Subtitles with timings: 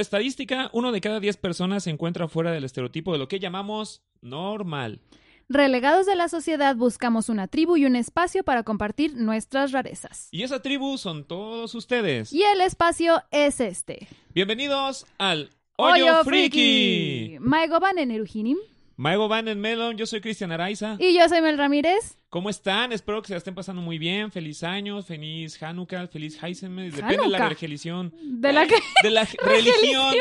[0.00, 4.02] estadística, uno de cada diez personas se encuentra fuera del estereotipo de lo que llamamos
[4.20, 5.00] normal.
[5.48, 10.28] Relegados de la sociedad, buscamos una tribu y un espacio para compartir nuestras rarezas.
[10.30, 12.32] Y esa tribu son todos ustedes.
[12.32, 14.06] Y el espacio es este.
[14.32, 17.38] Bienvenidos al Hoyo Friki.
[17.40, 18.58] Maego van en Erujinim.
[19.00, 20.96] Maego Van en Melon, yo soy Cristian Araiza.
[20.98, 22.18] Y yo soy Mel Ramírez.
[22.28, 22.92] ¿Cómo están?
[22.92, 24.30] Espero que se la estén pasando muy bien.
[24.30, 26.92] Feliz año, feliz Hanukkah, feliz Heisenberg.
[26.92, 28.12] Depende de la religión.
[28.22, 28.66] ¿De la?
[29.02, 30.14] De la religión.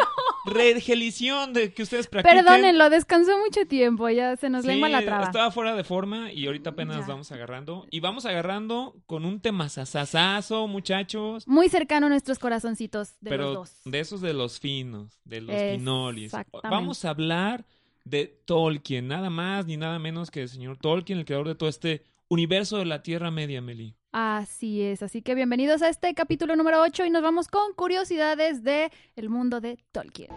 [0.45, 2.45] Religión de que ustedes practiquen.
[2.45, 5.25] Perdónenlo, descansó mucho tiempo, ya se nos Sí, lengua la traba.
[5.25, 7.05] estaba fuera de forma y ahorita apenas Ya.
[7.07, 7.85] vamos agarrando.
[7.91, 11.45] Y vamos agarrando con un temazazazazo, muchachos.
[11.49, 13.73] Muy cercano a nuestros corazoncitos de pero los dos.
[13.83, 16.31] de esos de los finos, de los finolis.
[16.63, 17.65] Vamos a hablar
[18.09, 21.69] de Tolkien, nada más ni nada menos que el señor Tolkien, el creador de todo
[21.69, 23.95] este universo de la Tierra Media, Meli.
[24.11, 28.63] Así es, así que bienvenidos a este capítulo número 8 y nos vamos con curiosidades
[28.63, 30.29] de el mundo de Tolkien.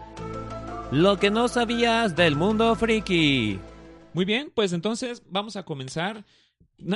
[0.91, 3.59] Lo que no sabías del mundo friki.
[4.13, 6.23] Muy bien, pues entonces vamos a comenzar.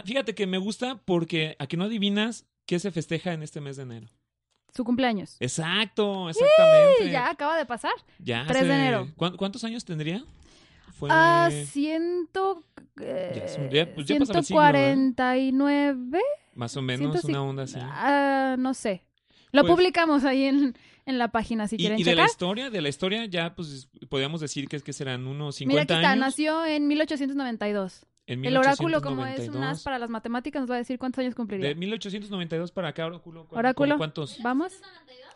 [0.05, 3.77] Fíjate que me gusta porque a que no adivinas qué se festeja en este mes
[3.77, 4.07] de enero.
[4.75, 5.37] Su cumpleaños.
[5.39, 7.05] Exacto, exactamente.
[7.05, 7.93] Sí, ya acaba de pasar.
[8.19, 9.07] Ya 3 de enero.
[9.15, 10.23] ¿cuán- ¿Cuántos años tendría?
[10.97, 11.09] Fue...
[11.11, 12.63] Ah, ciento...
[12.99, 14.93] eh, Ya pues, ya pasaba el siglo, ¿verdad?
[14.93, 16.19] 149.
[16.55, 17.27] Más o menos 105.
[17.27, 17.77] una onda así.
[17.81, 19.03] Ah, no sé.
[19.51, 20.75] Lo Pues- publicamos ahí en,
[21.05, 22.29] en la página si y quieren y de la checar.
[22.31, 25.93] historia, de la historia ya pues podríamos decir que es que serán unos Mira, 50
[25.93, 26.25] aquí está, años.
[26.25, 28.05] nació en 1892.
[28.25, 29.77] en El oráculo, como es un 1892.
[29.77, 31.69] as para las matemáticas, nos va a decir cuántos años cumpliría.
[31.69, 33.47] De 1892 para acá, oráculo.
[33.47, 33.97] ¿cu- Oráculo.
[33.97, 34.37] ¿Cuántos?
[34.43, 34.73] ¿Vamos?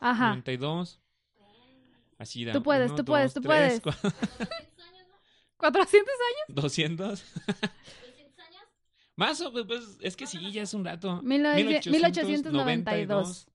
[0.01, 0.29] Ajá.
[0.29, 0.99] 92.
[2.17, 2.51] Así da.
[2.53, 4.13] Tú puedes, uno, tú puedes, dos, tú tres, puedes.
[5.61, 6.55] Cua- 400 años.
[6.63, 7.23] 200.
[9.15, 11.21] Más o pues es que sí, ya es un rato.
[11.21, 13.47] 19- 1892.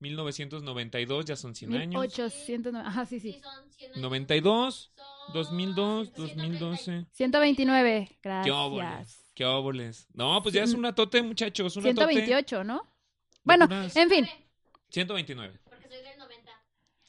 [0.00, 2.00] 1992 ya son 100 años.
[2.00, 2.74] 1800.
[2.74, 3.40] Ajá, sí, sí.
[3.96, 4.92] 92,
[5.32, 7.06] 2002, 2012.
[7.12, 8.18] 129.
[8.22, 8.88] ¿Qué óboles?
[8.88, 9.24] Gracias.
[9.34, 10.06] ¿Qué óboles?
[10.12, 11.76] No, pues ya es un ratote, muchachos.
[11.76, 12.86] Un ratote 128, ¿no?
[13.42, 14.26] Bueno, en fin.
[14.90, 15.60] 129.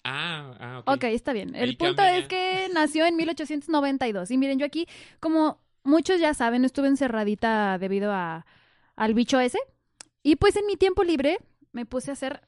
[0.08, 0.90] Ah, ah, ok.
[0.98, 1.56] Ok, está bien.
[1.56, 4.30] El Ahí punto cambia es que nació en 1892.
[4.32, 4.88] Y miren, yo aquí,
[5.20, 8.46] como muchos ya saben, estuve encerradita debido a,
[8.96, 9.58] al bicho ese.
[10.22, 11.40] Y pues en mi tiempo libre
[11.72, 12.42] me puse a hacer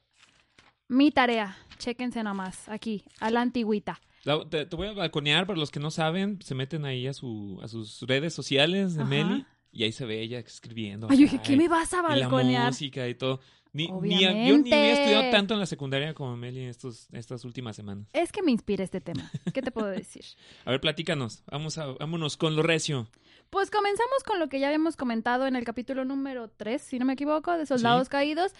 [0.88, 1.56] mi tarea.
[1.78, 4.00] Chéquense nomás, aquí, a la antigüita.
[4.24, 7.12] La- te, te voy a balconear para los que no saben, se meten ahí a,
[7.12, 9.10] su, a sus redes sociales de Ajá.
[9.10, 11.06] Meli y ahí se ve ella escribiendo.
[11.10, 12.66] Ay, yo dije, ¿qué me vas a y la balconear?
[12.66, 13.40] música y todo.
[13.72, 17.44] Ni, ni a- yo ni estudiado tanto en la secundaria como Meli en estos, estas
[17.44, 18.08] últimas semanas.
[18.12, 19.30] Es que me inspira este tema.
[19.52, 20.24] ¿Qué te puedo decir?
[20.64, 21.42] A ver, platícanos.
[21.50, 23.08] Vamos a, vámonos con lo recio.
[23.50, 27.04] Pues comenzamos con lo que ya habíamos comentado en el capítulo número 3, si no
[27.06, 28.10] me equivoco, de Soldados Sí.
[28.10, 28.52] Caídos.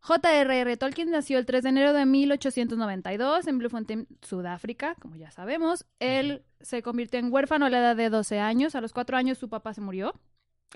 [0.00, 0.76] J.R.R.
[0.76, 5.84] Tolkien nació el 3 de enero de 1892 en Bloemfontein, Sudáfrica, como ya sabemos.
[5.98, 8.76] Él se convirtió en huérfano a la edad de 12 años.
[8.76, 10.14] A los 4 años su papá se murió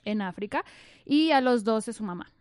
[0.05, 0.65] en África
[1.05, 2.33] y a los 12 su mamá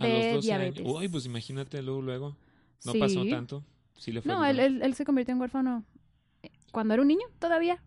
[0.00, 0.80] A de los 12 diabetes.
[0.86, 0.96] años.
[0.96, 2.36] Uy, pues imagínate luego, luego.
[2.84, 2.98] No Sí.
[2.98, 3.64] pasó tanto.
[3.96, 5.84] Sí le fue No, él, él- él se convirtió en huérfano
[6.42, 7.82] eh, cuando era un niño todavía.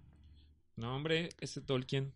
[0.75, 2.13] No, hombre, ese Tolkien.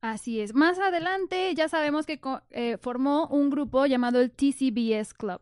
[0.00, 0.54] Así es.
[0.54, 5.40] Más adelante ya sabemos que eh, formó un grupo llamado el TCBS Club.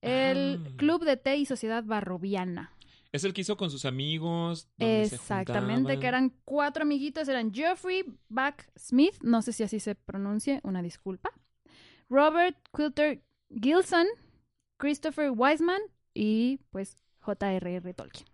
[0.00, 0.70] El Ah.
[0.76, 2.72] Club de Té y Sociedad Barroviana.
[3.12, 4.68] Es el que hizo con sus amigos.
[4.78, 10.60] Exactamente, que eran cuatro amiguitos, eran Geoffrey Back Smith, no sé si así se pronuncie,
[10.64, 11.30] una disculpa.
[12.12, 14.06] Robert Quilter Gilson,
[14.78, 15.80] Christopher Wiseman
[16.14, 17.94] y pues J.R.R.
[17.94, 18.26] Tolkien.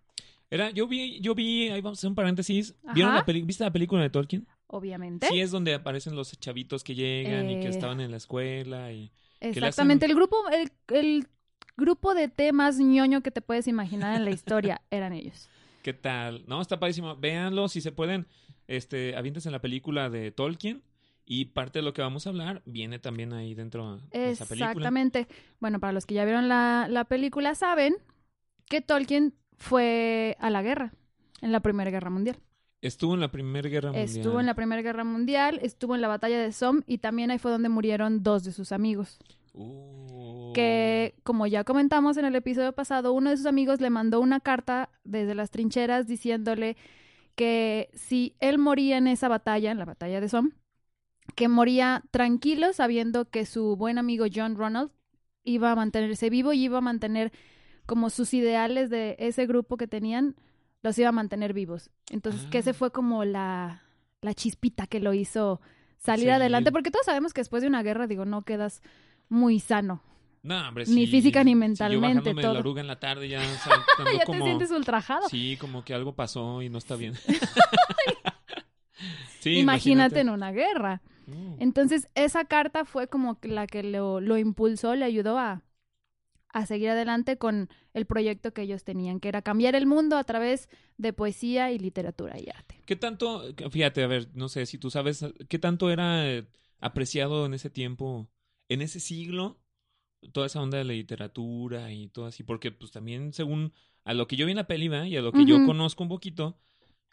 [0.51, 2.75] Era, yo vi, yo vi, ahí vamos a hacer un paréntesis.
[2.93, 4.47] ¿Vieron la peli- ¿Viste la película de Tolkien?
[4.67, 5.27] Obviamente.
[5.27, 7.69] Sí, es donde aparecen los chavitos que llegan y que Eh.
[7.69, 9.11] estaban en la escuela y...
[9.41, 11.27] Exactamente, el grupo, el, el
[11.77, 15.47] grupo de té más ñoño que te puedes imaginar en la historia eran ellos.
[15.83, 16.43] ¿Qué tal?
[16.47, 17.15] No, está padrísimo.
[17.15, 18.27] Véanlo, si se pueden,
[18.67, 20.81] este, aviéntense en la película de Tolkien
[21.31, 24.71] y parte de lo que vamos a hablar viene también ahí dentro de esa película.
[24.71, 25.27] Exactamente.
[25.59, 27.97] Bueno, para los que ya vieron la, la película saben
[28.65, 30.91] que Tolkien fue a la guerra,
[31.41, 32.37] en la Primera Guerra Mundial.
[32.81, 34.09] Estuvo en la Primera Guerra Mundial.
[34.09, 37.37] Estuvo en la Primera Guerra Mundial, estuvo en la batalla de Somme y también ahí
[37.37, 39.19] fue donde murieron dos de sus amigos.
[39.53, 40.51] Uh.
[40.53, 44.39] Que, como ya comentamos en el episodio pasado, uno de sus amigos le mandó una
[44.39, 46.75] carta desde las trincheras diciéndole
[47.35, 50.53] que si él moría en esa batalla, en la batalla de Somme,
[51.35, 54.91] que moría tranquilo sabiendo que su buen amigo John Ronald
[55.43, 57.31] iba a mantenerse vivo y iba a mantener
[57.85, 60.35] como sus ideales de ese grupo que tenían,
[60.83, 61.89] los iba a mantener vivos.
[62.11, 62.73] Entonces, que ese Ah.
[62.75, 63.81] fue como la,
[64.21, 65.59] la chispita que lo hizo
[65.97, 68.81] salir adelante, porque todos sabemos que después de una guerra, digo, no quedas
[69.27, 70.01] muy sano
[70.43, 71.11] No, hombre, Ni sí.
[71.11, 72.53] física ni Sí, yo mentalmente, bajándome de todo.
[72.53, 74.39] la oruga en la tarde ya, o sea, ando ya como...
[74.39, 75.27] te sientes ultrajado.
[75.27, 77.15] Sí, como que algo pasó y no está bien.
[79.39, 81.01] sí, imagínate, en una guerra.
[81.29, 81.61] Mm.
[81.61, 85.63] Entonces, esa carta fue como la que lo, lo impulsó, le ayudó a,
[86.51, 90.23] a seguir adelante con el proyecto que ellos tenían, que era cambiar el mundo a
[90.23, 92.81] través de poesía y literatura y arte.
[92.85, 96.23] ¿Qué tanto, fíjate, a ver, no sé si tú sabes, qué tanto era
[96.79, 98.29] apreciado en ese tiempo,
[98.67, 99.59] en ese siglo,
[100.33, 102.43] toda esa onda de la literatura y todo así?
[102.43, 103.73] Porque pues también según
[104.03, 106.09] a lo que yo vi en la peli y a lo que yo conozco un
[106.09, 106.57] poquito,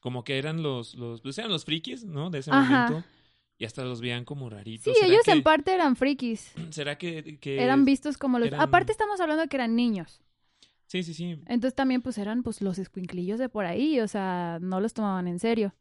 [0.01, 2.31] como que eran los, los, pues eran los frikis, ¿no?
[2.31, 2.87] De ese Ajá.
[2.87, 3.05] momento.
[3.59, 4.85] Y hasta los veían como raritos.
[4.85, 6.53] Sí, ¿Será ellos que- en parte eran frikis.
[6.71, 8.49] ¿Será que, que Eran vistos como los...
[8.49, 10.21] eran- Aparte estamos hablando de que eran niños.
[10.87, 11.39] Sí, sí, sí.
[11.47, 15.27] Entonces también pues eran pues los escuinclillos de por ahí, o sea, no los tomaban
[15.27, 15.75] en serio.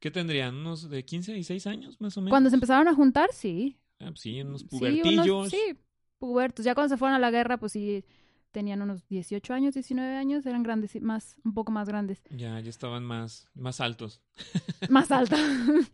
[0.00, 0.54] ¿Qué tendrían?
[0.56, 2.30] ¿Unos de 15 y 6 años más o menos?
[2.32, 3.76] Cuando se empezaron a juntar, sí.
[4.00, 5.26] Ah, pues sí, unos Sí, pubertillos.
[5.28, 5.76] unos- Sí,
[6.18, 6.64] pubertos.
[6.64, 8.04] Ya cuando se fueron a la guerra, pues sí,
[8.52, 12.22] tenían unos 18 años, 19 años, eran grandes, más, un poco más grandes.
[12.30, 14.22] Ya, ya estaban más, más altos.
[14.88, 15.38] Más altos.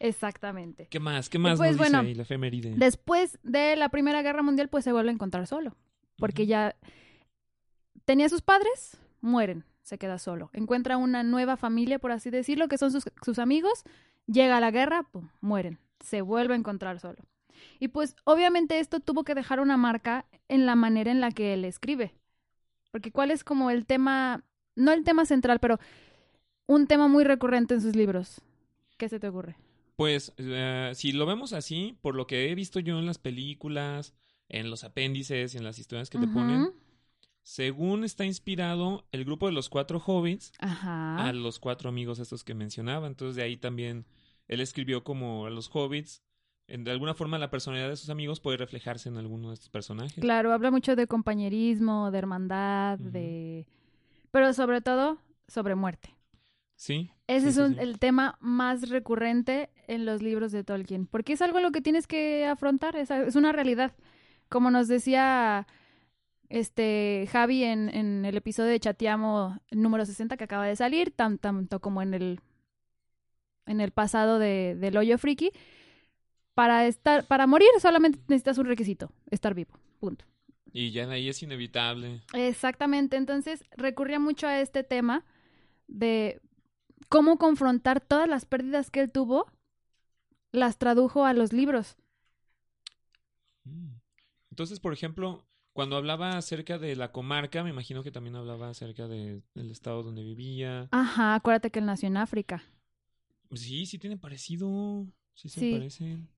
[0.00, 0.88] Exactamente.
[0.90, 1.28] ¿Qué más?
[1.28, 2.74] ¿Qué más Pues nos dice bueno, ahí la efeméride?
[2.74, 5.76] Después de la Primera Guerra Mundial, pues se vuelve a encontrar solo.
[6.16, 6.74] Porque ya
[8.06, 10.50] tenía sus padres, mueren, se queda solo.
[10.54, 13.84] Encuentra una nueva familia, por así decirlo, que son sus, sus amigos.
[14.26, 15.78] Llega a la guerra, pum, mueren.
[16.00, 17.18] Se vuelve a encontrar solo.
[17.78, 21.52] Y pues obviamente esto tuvo que dejar una marca en la manera en la que
[21.52, 22.14] él escribe.
[22.90, 24.44] Porque cuál es como el tema,
[24.76, 25.78] no el tema central, pero
[26.66, 28.40] un tema muy recurrente en sus libros.
[28.96, 29.56] ¿Qué se te ocurre?
[30.00, 34.14] Pues, eh, si lo vemos así, por lo que he visto yo en las películas,
[34.48, 36.72] en los apéndices y en las historias que te ponen,
[37.42, 41.28] según está inspirado el grupo de los cuatro hobbits Ajá.
[41.28, 43.08] a los cuatro amigos estos que mencionaba.
[43.08, 44.06] Entonces, de ahí también
[44.48, 46.22] él escribió como a los hobbits.
[46.66, 49.68] En, de alguna forma, la personalidad de sus amigos puede reflejarse en alguno de estos
[49.68, 50.18] personajes.
[50.18, 53.66] Claro, habla mucho de compañerismo, de hermandad, de...
[54.30, 56.16] Pero sobre todo, sobre muerte.
[56.76, 57.10] Sí.
[57.30, 57.80] Ese Sí, es sí, un- sí.
[57.80, 62.06] el tema más recurrente en los libros de Tolkien, porque es algo lo que tienes
[62.06, 63.92] que afrontar, es, es una realidad.
[64.48, 65.66] Como nos decía
[66.48, 71.38] este Javi en, en el episodio de Chateamo número 60 que acaba de salir, tan-
[71.38, 72.40] tanto como en el
[73.66, 75.52] en el pasado de, del hoyo friki,
[76.54, 79.78] para estar, para morir solamente necesitas un requisito, estar vivo.
[80.00, 80.24] Punto.
[80.72, 82.20] Y ya de ahí es inevitable.
[82.32, 85.24] Exactamente, entonces recurría mucho a este tema
[85.86, 86.40] de
[87.10, 89.52] cómo confrontar todas las pérdidas que él tuvo,
[90.52, 91.96] las tradujo a los libros.
[93.64, 93.96] Mm.
[94.50, 99.06] Entonces, por ejemplo, cuando hablaba acerca de la comarca, me imagino que también hablaba acerca
[99.08, 100.88] de- del estado donde vivía.
[100.90, 102.62] Ajá, acuérdate que él nació en África.
[103.52, 105.06] Sí, sí tiene parecido.
[105.34, 105.72] Sí se Sí.
[105.72, 106.28] parecen.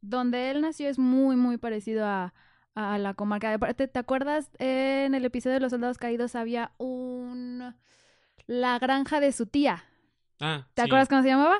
[0.00, 2.34] Donde él nació es muy, muy parecido a,
[2.74, 3.52] a la comarca.
[3.52, 4.50] Aparte, ¿te acuerdas?
[4.58, 7.74] En el episodio de los soldados caídos había un...
[8.46, 9.84] La granja de su tía.
[10.40, 10.88] Ah, ¿Te sí.
[10.88, 11.58] acuerdas cómo se llamaba?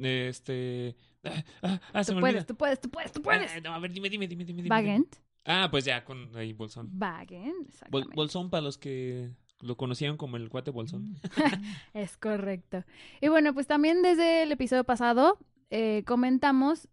[0.00, 0.96] Este.
[1.24, 3.50] Ah, ah, ah, Tú puedes, tú puedes, tú puedes, tú puedes.
[3.52, 4.62] Ah, no, a ver, dime, dime, dime, dime.
[4.62, 4.68] dime.
[4.68, 5.16] Bagent.
[5.44, 6.88] Ah, pues ya, con ahí Bolsón.
[6.92, 8.14] Bagent, Bol- exactamente.
[8.16, 11.16] Bolsón para los que lo conocieron como el cuate Bolsón.
[11.94, 12.84] Es correcto.
[13.20, 15.38] Y bueno, pues también desde el episodio pasado
[15.70, 16.88] eh, comentamos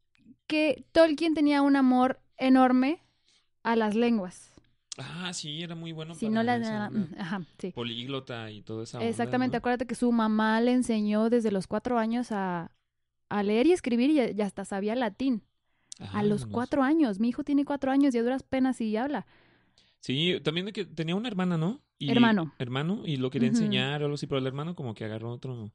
[0.48, 3.03] que Tolkien tenía un amor enorme
[3.63, 4.54] a las lenguas.
[4.98, 7.10] Ah, sí, era muy bueno si para no esa onda.
[7.20, 7.72] Ajá, sí.
[7.74, 9.60] Políglota y toda esa onda, Exactamente, ¿no?
[9.60, 12.72] acuérdate que su mamá le enseñó desde los cuatro años a,
[13.30, 15.44] a leer y escribir y, y hasta sabía latín.
[16.00, 16.54] a los Vámonos.
[16.54, 17.20] cuatro años.
[17.20, 19.25] Mi hijo tiene cuatro años y a duras penas y habla.
[20.00, 21.82] Sí, también de que tenía una hermana, ¿no?
[21.98, 22.54] Y- Hermano.
[22.60, 25.72] Hermano, y lo quería enseñar o algo así, pero el hermano como que agarró otro,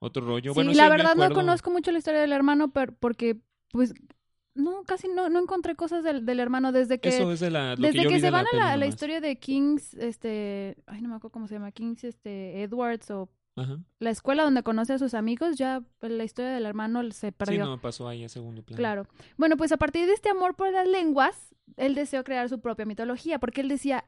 [0.00, 0.52] otro rollo.
[0.52, 3.38] sí, bueno, la sí, verdad no conozco mucho la historia del hermano, pero porque,
[3.72, 3.94] pues,
[4.56, 7.10] no, casi no, no encontré cosas del, del hermano desde que...
[7.10, 11.00] Eso es de la, Desde que, se van a la, historia de Kings, este, ay,
[11.02, 13.78] no me acuerdo cómo se llama, Kings, este, Edwards o Ajá.
[14.00, 17.64] la escuela donde conoce a sus amigos, ya la historia del hermano se Sí, perdió.
[17.64, 18.76] no, pasó ahí a segundo plano.
[18.76, 19.06] Claro.
[19.36, 22.84] Bueno, pues a partir de este amor por las lenguas, él deseó crear su propia
[22.84, 24.04] mitología, porque él decía,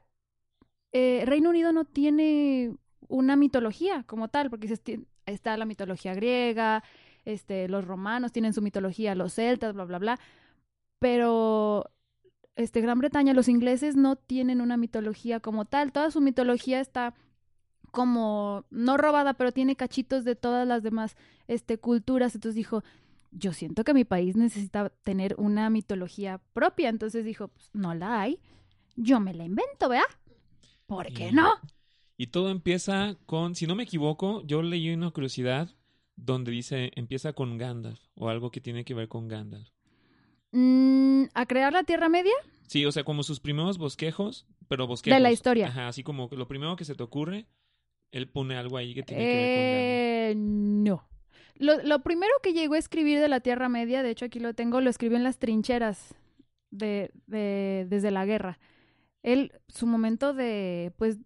[0.91, 2.75] eh, Reino Unido no tiene
[3.07, 4.67] una mitología como tal, porque
[5.25, 6.83] está la mitología griega,
[7.31, 10.19] este, los romanos tienen su mitología, los celtas, bla, bla, bla,
[10.99, 11.89] pero
[12.55, 17.13] este, Gran Bretaña, los ingleses no tienen una mitología como tal, toda su mitología está
[17.91, 21.15] como no robada, pero tiene cachitos de todas las demás
[21.47, 22.83] este, culturas, entonces dijo,
[23.31, 26.89] yo siento que mi país necesita tener una mitología propia.
[26.89, 28.39] Entonces dijo, pues no la hay.
[28.95, 30.05] Yo me la invento, ¿verdad?
[30.87, 31.47] ¿Por qué Y- no?
[32.17, 35.69] Y todo empieza con, si no me equivoco, yo leí una curiosidad
[36.25, 39.69] donde dice, empieza con Gandalf, o algo que tiene que ver con Gandalf.
[40.51, 42.33] Mm, ¿A crear la Tierra Media?
[42.67, 45.17] Sí, o sea, como sus primeros bosquejos, pero bosquejos.
[45.17, 45.67] De la historia.
[45.67, 47.47] Ajá, así como lo primero que se te ocurre,
[48.11, 51.07] él pone algo ahí que tiene que ver Eh, no.
[51.55, 54.53] Lo, lo primero que llegó a escribir de la Tierra Media, de hecho aquí lo
[54.53, 56.15] tengo, lo escribió en las trincheras
[56.71, 58.59] de, de, desde la guerra.
[59.23, 61.17] Él, su momento de, pues,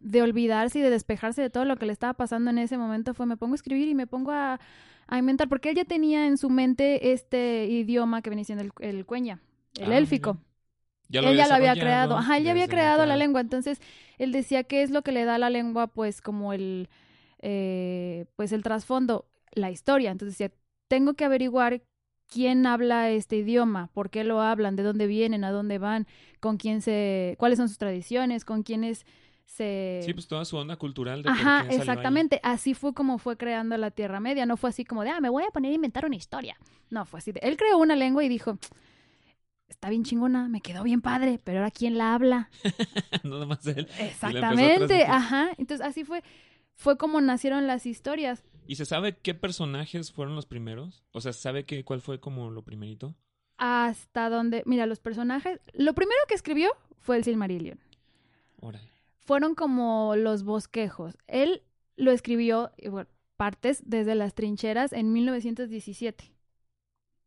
[0.00, 3.14] de olvidarse y de despejarse de todo lo que le estaba pasando en ese momento
[3.14, 4.60] fue me pongo a escribir y me pongo a,
[5.06, 8.72] a inventar, porque él ya tenía en su mente este idioma que venía siendo el,
[8.80, 9.40] el cueña,
[9.80, 10.38] el Ah, élfico.
[11.08, 12.16] Ya lo él ya lo había creado.
[12.16, 13.40] Ajá, él ya había creado la lengua.
[13.40, 13.80] Entonces,
[14.18, 16.88] él decía que es lo que le da a la lengua, pues, como el,
[17.40, 20.10] eh, pues, el trasfondo, la historia.
[20.10, 20.54] Entonces decía,
[20.88, 21.82] tengo que averiguar
[22.30, 26.06] quién habla este idioma, por qué lo hablan, de dónde vienen, a dónde van,
[26.40, 29.06] con quién se, cuáles son sus tradiciones, con quiénes
[29.48, 30.02] se...
[30.04, 32.38] Sí, pues toda su onda cultural de Ajá, exactamente.
[32.42, 34.46] Así fue como fue creando la Tierra Media.
[34.46, 36.56] No fue así como de, ah, me voy a poner a inventar una historia.
[36.90, 37.32] No, fue así.
[37.32, 38.58] de- él creó una lengua y dijo,
[39.68, 42.50] está bien chingona, me quedó bien padre, pero ahora ¿quién la habla?
[43.24, 43.88] Nada más él.
[43.98, 45.50] Exactamente, ajá.
[45.56, 46.22] Entonces así fue,
[46.74, 48.44] fue como nacieron las historias.
[48.66, 51.04] ¿Y se sabe qué personajes fueron los primeros?
[51.12, 53.14] O sea, ¿se ¿sabe qué, cuál fue como lo primerito?
[53.56, 57.80] Hasta donde, mira, los personajes, lo primero que escribió fue el Silmarillion.
[58.60, 58.97] Órale.
[59.28, 61.18] Fueron como los bosquejos.
[61.26, 61.62] Él
[61.96, 66.32] lo escribió, bueno, partes desde las trincheras en 1917.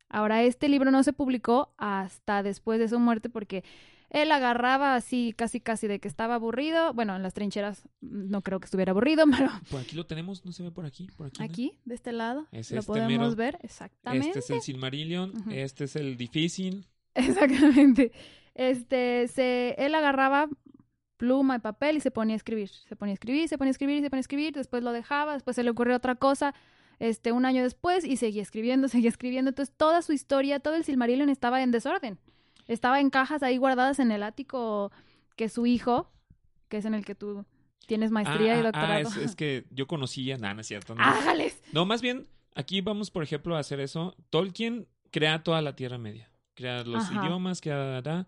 [0.09, 3.63] Ahora, este libro no se publicó hasta después de su muerte porque
[4.09, 6.91] él agarraba así, casi casi de que estaba aburrido.
[6.95, 10.53] Bueno, en las trincheras no creo que estuviera aburrido, pero Por aquí lo tenemos, no
[10.53, 11.07] se ve por aquí.
[11.15, 11.45] Por aquí, ¿no?
[11.45, 13.35] aquí, de este lado, Es lo este podemos mero.
[13.35, 14.27] ver exactamente.
[14.29, 16.87] Este es el Silmarillion, este es el difícil.
[17.13, 18.11] Exactamente.
[18.55, 20.49] Este, se, él agarraba
[21.21, 22.69] pluma y papel y se ponía a escribir.
[22.69, 25.33] Se ponía a escribir, se ponía a escribir, se ponía a escribir, después lo dejaba,
[25.33, 26.55] después se le ocurrió otra cosa,
[26.97, 29.49] este, un año después y seguía escribiendo, seguía escribiendo.
[29.49, 32.17] Entonces toda su historia, todo el Silmarillion estaba en desorden.
[32.67, 34.91] Estaba en cajas ahí guardadas en el ático
[35.35, 36.11] que su hijo,
[36.69, 37.45] que es en el que tú
[37.85, 38.93] tienes maestría ah, y ah, doctorado.
[38.93, 40.95] ah, es, es que yo conocía, nada, no es cierto.
[40.95, 41.03] No.
[41.03, 41.61] ¡Ájales!
[41.71, 44.15] no, más bien, aquí vamos, por ejemplo, a hacer eso.
[44.31, 46.31] Tolkien crea toda la Tierra Media.
[46.55, 47.25] Crea los Ajá.
[47.25, 48.01] idiomas, crea...
[48.01, 48.27] da,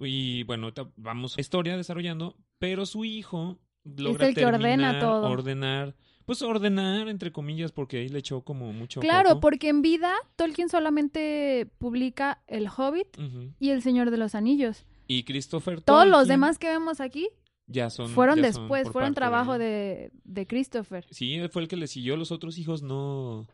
[0.00, 5.28] y bueno, vamos a historia desarrollando, pero su hijo logra el que ordena todo.
[5.28, 5.94] ordenar,
[6.24, 9.40] pues ordenar, entre comillas, porque ahí le echó como mucho Claro, coco.
[9.40, 13.18] porque en vida Tolkien solamente publica El Hobbit
[13.58, 14.86] y El Señor de los Anillos.
[15.08, 17.28] Y Christopher Todos los demás que vemos aquí
[17.66, 21.06] ya son, fueron ya después, fueron trabajo de, de Christopher.
[21.10, 22.16] Sí, fue el que le siguió.
[22.16, 23.46] Los otros hijos no.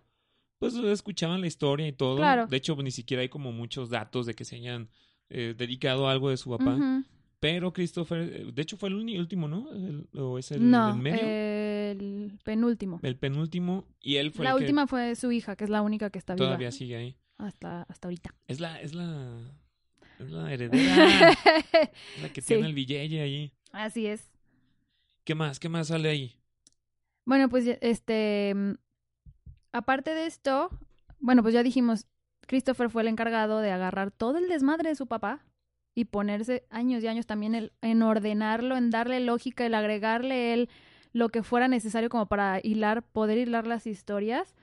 [0.58, 2.16] Pues escuchaban la historia y todo.
[2.16, 2.46] Claro.
[2.46, 4.90] De hecho, ni siquiera hay como muchos datos de que se hayan
[5.30, 6.78] eh, dedicado a algo de su papá.
[7.40, 9.70] Pero Christopher, eh, de hecho, fue el último, ¿no?
[9.72, 11.20] El- ¿O es el no, del medio?
[11.22, 12.98] el penúltimo.
[13.02, 13.84] El penúltimo.
[14.00, 16.18] Y él fue La el que última fue su hija, que es la única que
[16.18, 17.16] está viva todavía sigue ahí.
[17.36, 18.34] hasta, hasta ahorita.
[18.48, 19.38] Es la, es la,
[20.18, 21.30] es la heredera.
[22.16, 22.48] es la que Sí.
[22.48, 23.52] tiene el billete ahí.
[23.72, 24.28] Así es.
[25.24, 25.60] ¿Qué más?
[25.60, 26.34] ¿Qué más sale ahí?
[27.24, 28.72] Bueno, pues este, mm,
[29.72, 30.70] aparte de esto,
[31.20, 32.06] bueno, pues ya dijimos,
[32.48, 35.44] Christopher fue el encargado de agarrar todo el desmadre de su papá
[35.94, 40.68] y ponerse años y años también el- en ordenarlo, en darle lógica, el agregarle él
[41.12, 44.54] lo que fuera necesario como para hilar, poder hilar las historias,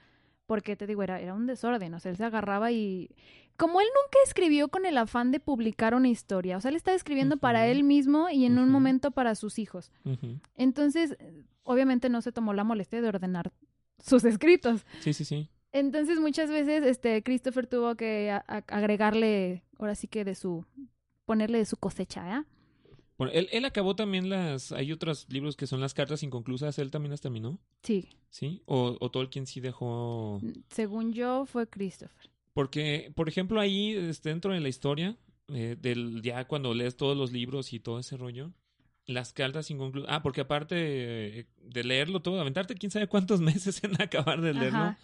[0.45, 3.09] porque te digo, era, era un desorden, o sea, él se agarraba y...
[3.57, 6.95] Como él nunca escribió con el afán de publicar una historia, o sea, él estaba
[6.95, 9.91] escribiendo para él mismo y en un momento para sus hijos.
[10.55, 11.15] Entonces,
[11.63, 13.51] obviamente no se tomó la molestia de ordenar
[13.97, 14.85] sus escritos.
[14.99, 15.49] Sí, sí, sí.
[15.77, 20.65] Entonces, muchas veces, este, Christopher tuvo que a- a- agregarle, ahora sí que de su,
[21.25, 22.43] ponerle de su cosecha, ¿eh?
[23.17, 24.71] Bueno, él, él acabó también las.
[24.71, 26.79] Hay otros libros que son las cartas inconclusas.
[26.79, 27.59] ¿Él también las terminó?
[27.83, 28.61] Sí, ¿Sí?
[28.65, 30.41] ¿O, o Tolkien sí dejó.?
[30.69, 32.29] según yo fue Christopher.
[32.53, 35.17] Porque, por ejemplo, ahí este, dentro de la historia,
[35.49, 38.51] eh, del ya cuando lees todos los libros y todo ese rollo,
[39.07, 40.09] las cartas inconclusas.
[40.11, 40.75] Ah, porque aparte
[41.39, 44.99] eh, de leerlo todo, aventarte quién sabe cuántos meses en acabar de leerlo, Ajá.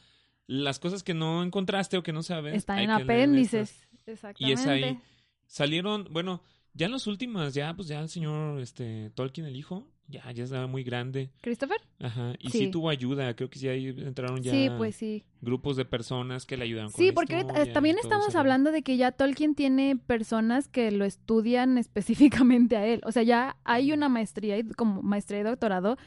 [0.51, 2.55] Las cosas que no encontraste o que no sabes.
[2.55, 3.87] Están en apéndices.
[4.05, 4.43] Exactamente.
[4.43, 4.99] Y es ahí.
[5.47, 6.41] Salieron, bueno,
[6.73, 10.43] ya en las últimas, ya pues ya el señor este, Tolkien, el hijo, ya, ya
[10.43, 11.31] estaba muy grande.
[11.41, 11.77] ¿Christopher?
[11.99, 12.33] Ajá.
[12.39, 12.57] Y sí.
[12.59, 12.67] Sí.
[12.71, 13.33] tuvo ayuda.
[13.35, 15.23] Creo que sí ahí entraron ya Sí, pues sí.
[15.39, 19.13] grupos de personas que le ayudaron Sí, porque eh, también estamos hablando de que ya
[19.13, 22.99] Tolkien tiene personas que lo estudian específicamente a él.
[23.05, 25.97] O sea, ya hay una maestría, y- como maestría y doctorado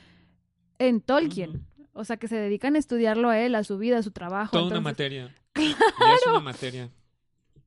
[0.78, 1.64] en Tolkien.
[1.94, 4.50] O sea, que se dedican a estudiarlo a él, a su vida, a su trabajo.
[4.52, 5.34] Toda una materia.
[5.56, 6.90] Ya es una materia.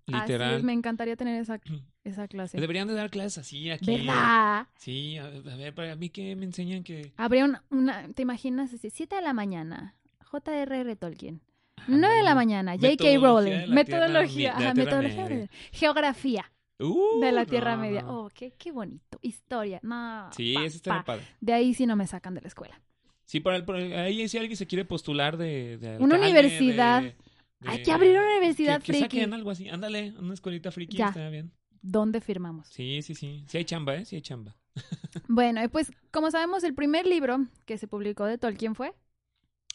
[0.05, 0.63] Literal.
[0.63, 1.59] me encantaría tener esa,
[2.03, 2.59] esa clase.
[2.59, 3.97] Deberían de dar clases así aquí.
[4.05, 4.67] ¿Verdad?
[4.77, 7.11] Sí, a, a ver, para mí que me enseñan que...
[7.17, 8.73] Habría una, una ¿te imaginas?
[8.73, 10.95] Así, 7 de la mañana, J.R.R.
[10.95, 11.41] Tolkien.
[11.77, 13.03] Ah, 9 de la mañana, J.K.
[13.21, 13.69] Rowling.
[13.73, 15.25] Metodología, ajá, metodología.
[15.27, 16.51] De- Geografía.
[16.79, 18.05] Uh, de la Tierra no, Media.
[18.07, 19.17] Oh, qué, qué bonito.
[19.21, 19.79] Historia.
[19.81, 21.03] No, Sí, pa- ese está pa.
[21.05, 21.25] padre.
[21.41, 22.79] De ahí sí no me sacan de la escuela.
[23.27, 27.01] Sí, para el, ahí si alguien se quiere postular de, de Una alcalde, universidad.
[27.03, 27.15] de-
[27.59, 29.03] de- Hay que abrir una universidad que, que friki.
[29.03, 29.69] saquen algo así.
[29.69, 31.09] Ándale, una escuelita friki, Ya.
[31.09, 31.51] está bien.
[31.81, 32.67] ¿Dónde firmamos?
[32.69, 33.43] Sí, sí, sí.
[33.47, 34.05] Sí hay chamba, ¿eh?
[34.05, 34.55] Sí hay chamba.
[35.27, 38.93] Bueno, pues como sabemos, el primer libro que se publicó de Tolkien fue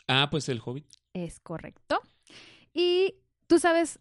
[0.08, 0.86] Ah, pues el Hobbit.
[1.12, 2.00] Es correcto.
[2.72, 3.14] ¿Y
[3.48, 4.00] tú sabes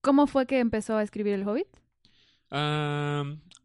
[0.00, 1.68] cómo fue que empezó a escribir el Hobbit?
[2.50, 3.24] Ah,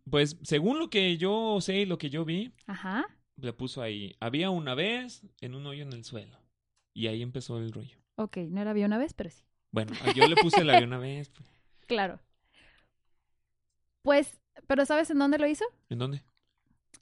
[0.09, 3.05] pues según lo que yo sé y lo que yo vi, Ajá.
[3.37, 6.37] Le puso ahí, había una vez en un hoyo en el suelo.
[6.93, 7.97] Y ahí empezó el rollo.
[8.15, 9.43] Ok, no era había una vez, pero sí.
[9.71, 11.29] Bueno, yo le puse la había una vez.
[11.29, 11.47] pues.
[11.87, 12.19] Claro.
[14.01, 15.65] Pues, ¿pero sabes en dónde lo hizo?
[15.89, 16.23] ¿En dónde?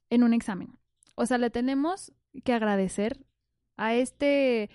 [0.09, 0.77] En un examen.
[1.15, 2.11] O sea, le tenemos
[2.43, 3.19] que agradecer
[3.77, 4.69] a este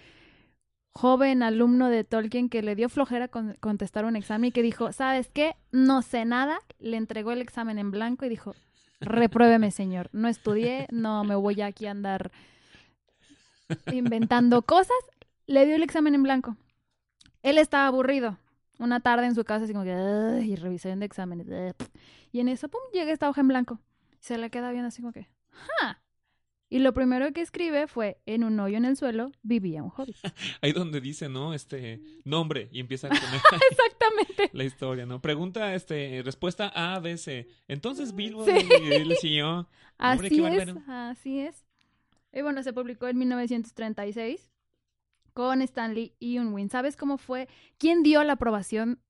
[0.95, 4.93] joven alumno de Tolkien que le dio flojera con- contestar un examen y que dijo,
[4.93, 5.57] ¿sabes qué?
[5.71, 6.59] No sé nada.
[6.79, 8.55] Le entregó el examen en blanco y dijo,
[9.00, 10.09] repruébeme, señor.
[10.12, 12.31] No estudié, no me voy aquí a andar
[13.93, 14.97] inventando cosas.
[15.47, 16.57] Le dio el examen en blanco.
[17.43, 18.38] Él estaba aburrido.
[18.78, 21.47] Una tarde en su casa, así como que, y revisión de exámenes.
[22.31, 23.81] Y en eso, pum, llega esta hoja en blanco.
[24.21, 26.00] Se le queda viendo así como que, ¡ja!
[26.70, 30.16] Y lo primero que escribe fue, en un hoyo en el suelo vivía un hobbit.
[30.60, 31.54] Ahí donde dice, ¿no?
[31.54, 34.50] Este nombre y empieza a poner Exactamente.
[34.52, 35.20] la historia, ¿no?
[35.22, 37.48] Pregunta, este, respuesta A, B, C.
[37.68, 38.52] Entonces Bilbo Sí.
[38.82, 39.68] y él siguió.
[39.98, 41.64] Así es, así es.
[42.32, 44.52] Y bueno, se publicó en 1936
[45.32, 46.68] con Stanley y Unwin.
[46.70, 47.48] ¿Sabes cómo fue?
[47.78, 49.00] ¿Quién dio la aprobación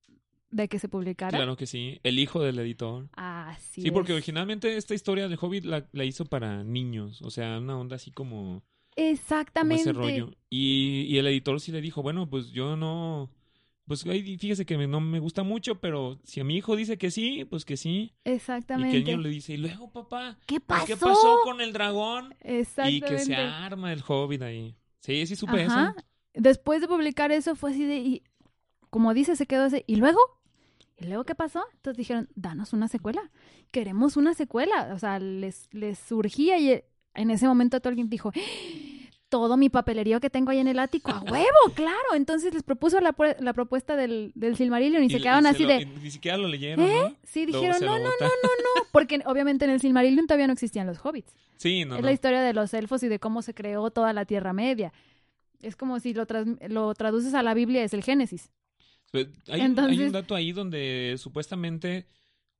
[0.51, 1.37] de que se publicara?
[1.37, 1.99] Claro que sí.
[2.03, 3.09] El hijo del editor.
[3.13, 4.15] Así Sí, porque es.
[4.17, 7.21] originalmente esta historia del Hobbit la, la hizo para niños.
[7.21, 8.63] O sea, una onda así como, como
[8.95, 9.81] Exactamente.
[9.81, 10.31] ese rollo.
[10.49, 13.29] Y, y el editor sí le dijo, bueno, pues yo no...
[13.85, 16.99] Pues ahí fíjese que me- no me gusta mucho, pero si a mi hijo dice
[16.99, 17.89] que sí, pues que sí.
[17.89, 18.95] Y que Exactamente.
[18.97, 20.85] el niño le dice, y luego, papá, ¿Qué pasó?
[20.85, 22.35] ¿qué pasó con el dragón?
[22.43, 23.07] Y Exactamente.
[23.07, 24.75] que se arma el Hobbit ahí.
[25.01, 25.95] Sí, sí supe Ajá.
[25.97, 26.05] eso.
[26.35, 28.23] Después de publicar eso fue así de, y,
[28.91, 29.83] como dice, se quedó así.
[29.87, 30.19] ¿Y luego?
[31.01, 31.63] ¿Y luego qué pasó?
[31.73, 33.31] Entonces dijeron, danos una secuela.
[33.71, 34.91] Queremos una secuela.
[34.93, 36.81] O sea, les, les surgía y
[37.13, 38.39] en ese momento Tolkien dijo, "¡Ah!
[39.29, 42.15] todo mi papelerío que tengo ahí en el ático, a huevo, claro.
[42.15, 45.85] Entonces les propuso la, la propuesta del, del Silmarillion y, se quedaron así lo- de,
[45.85, 46.99] Ni siquiera lo leyeron, ¿eh?
[47.09, 47.15] ¿no?
[47.23, 48.31] Sí, dijeron, no, no, no, botaron.
[48.75, 51.31] no, porque obviamente en el Silmarillion todavía no existían los hobbits.
[51.57, 52.05] Sí, no, es no.
[52.07, 54.91] la historia de los elfos y de cómo se creó toda la Tierra Media.
[55.61, 58.49] Es como si lo, tras- lo traduces a la Biblia, es el Génesis.
[59.13, 62.05] Hay, un, hay Entonces- un dato ahí donde supuestamente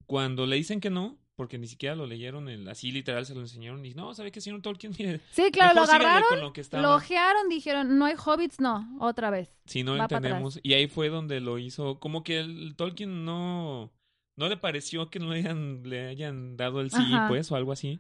[0.05, 3.41] cuando le dicen que no, porque ni siquiera lo leyeron, el, así literal se lo
[3.41, 4.91] enseñaron, y no, ¿sabe qué, señor Tolkien?
[4.99, 8.97] Mire, Sí, claro, lo agarraron, con lo que lo ojearon, dijeron, no hay hobbits, no,
[8.99, 9.49] otra vez.
[9.65, 10.59] Si no entendemos.
[10.63, 11.99] Y ahí fue donde lo hizo.
[11.99, 13.91] Como que el Tolkien no.
[14.35, 17.27] No le pareció que no le hayan, le hayan dado el sí, Ajá.
[17.27, 17.99] pues, o algo así.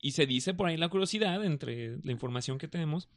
[0.00, 3.08] Y se dice por ahí la curiosidad, entre la información que tenemos,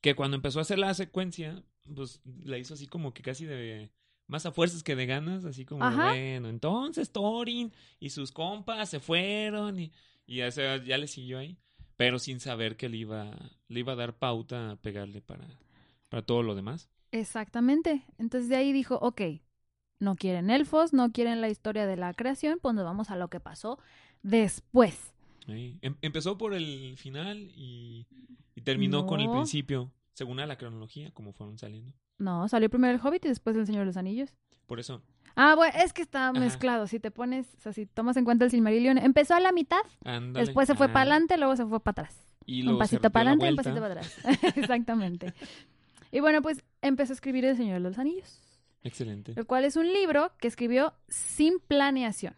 [0.00, 1.62] que cuando empezó a hacer la secuencia,
[1.94, 3.90] pues la hizo así como que casi de.
[4.28, 6.08] Más a fuerzas que de ganas, así como, Ajá.
[6.08, 9.92] bueno, entonces Thorin y sus compas se fueron y,
[10.26, 11.56] y ya, se- ya le siguió ahí.
[11.96, 13.30] Pero sin saber que le iba,
[13.68, 15.46] le iba a dar pauta a pegarle para,
[16.08, 16.90] para todo lo demás.
[17.12, 18.02] Exactamente.
[18.18, 19.22] Entonces de ahí dijo, ok,
[20.00, 23.28] no quieren elfos, no quieren la historia de la creación, pues nos vamos a lo
[23.28, 23.78] que pasó
[24.22, 25.12] después.
[25.46, 28.06] Em- empezó por el final y,
[28.56, 31.92] y terminó con el principio, según a la cronología, como fueron saliendo.
[32.18, 34.32] No, salió primero el Hobbit y después el Señor de los Anillos.
[34.66, 35.02] Por eso,
[35.38, 36.40] Ah, bueno, es que está Ajá.
[36.40, 36.86] mezclado.
[36.86, 39.82] Si te pones, o sea, si tomas en cuenta el Silmarillion, empezó a la mitad,
[40.02, 40.46] ándale.
[40.46, 42.22] después se fue Ah, para adelante, luego se fue para atrás.
[42.46, 44.18] Y Un luego pasito para la adelante, un pasito para atrás.
[44.56, 45.34] Exactamente.
[46.10, 48.40] Y bueno, pues empezó a escribir El Señor de los Anillos,
[48.82, 49.34] Excelente.
[49.36, 52.34] el cual es un libro que escribió sin planeación.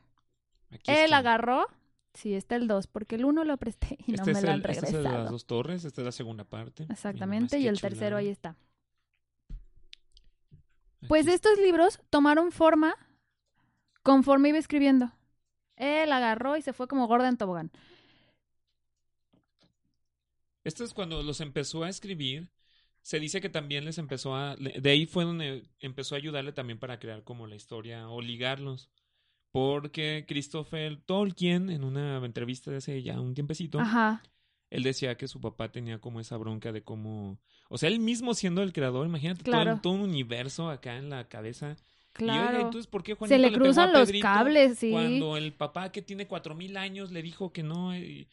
[0.72, 1.18] Aquí Él está.
[1.18, 1.66] agarró,
[2.18, 4.48] sí, está el 2, porque el 1 lo presté y Este no me es lo
[4.52, 5.30] el- han este es el de las regresado.
[5.30, 6.86] dos torres, esta es la segunda parte.
[6.90, 8.56] Exactamente, y el tercero ahí está.
[11.00, 12.94] Aquí Pues estos libros tomaron forma
[14.02, 15.12] conforme iba escribiendo.
[15.76, 17.70] Él agarró y se fue como gorda en tobogán.
[20.64, 22.50] Esto es cuando los empezó a escribir.
[23.00, 24.56] Se dice que también les empezó a...
[24.56, 28.90] De ahí fue donde empezó a ayudarle también para crear como la historia o ligarlos.
[29.58, 34.22] Porque Christopher Tolkien, en una entrevista de hace ya un tiempecito, Ajá.
[34.70, 37.38] él decía que su papá tenía como esa bronca de cómo...
[37.68, 39.72] O sea, él mismo siendo el creador, imagínate todo, Claro.
[39.74, 41.70] el- todo un universo acá en la cabeza.
[42.18, 42.56] Y oye, Claro.
[42.60, 44.90] entonces, ¿por qué Juanito Se le pegó a cruzan los cables, sí.
[44.90, 47.96] Cuando el papá que tiene cuatro mil años le dijo que no...
[47.96, 48.28] y-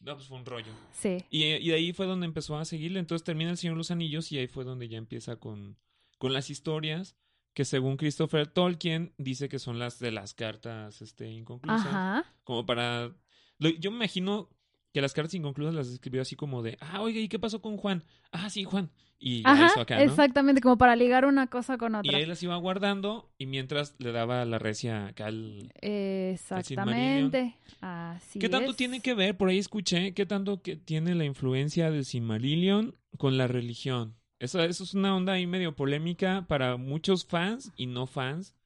[0.00, 0.72] No, pues fue un rollo.
[0.92, 1.24] Sí.
[1.30, 3.00] Y, y de ahí fue donde empezó a seguirle.
[3.00, 5.76] Entonces termina El Señor de los Anillos y ahí fue donde ya empieza con,
[6.16, 7.16] con las historias.
[7.54, 11.86] Que según Christopher Tolkien dice que son las de las cartas este, inconclusas.
[11.86, 12.24] Ajá.
[12.44, 13.12] Como para...
[13.58, 14.48] Yo me imagino
[14.92, 17.76] que las cartas inconclusas las escribió así como de, ah, oiga, ¿y qué pasó con
[17.76, 18.04] Juan?
[18.32, 18.90] Ah, sí, Juan.
[19.22, 20.02] Y Ajá, hizo acá, ¿no?
[20.02, 22.18] exactamente, como para ligar una cosa con Y otra.
[22.18, 25.70] él las iba guardando y mientras le daba la recia acá al...
[25.82, 27.54] Exactamente.
[27.82, 28.76] Así ¿Qué tanto es.
[28.76, 29.36] tiene que ver?
[29.36, 34.16] Por ahí escuché, ¿qué tanto que tiene la influencia del Silmarillion con la religión?
[34.40, 38.56] Eso, eso es una onda ahí medio polémica para muchos fans y no fans.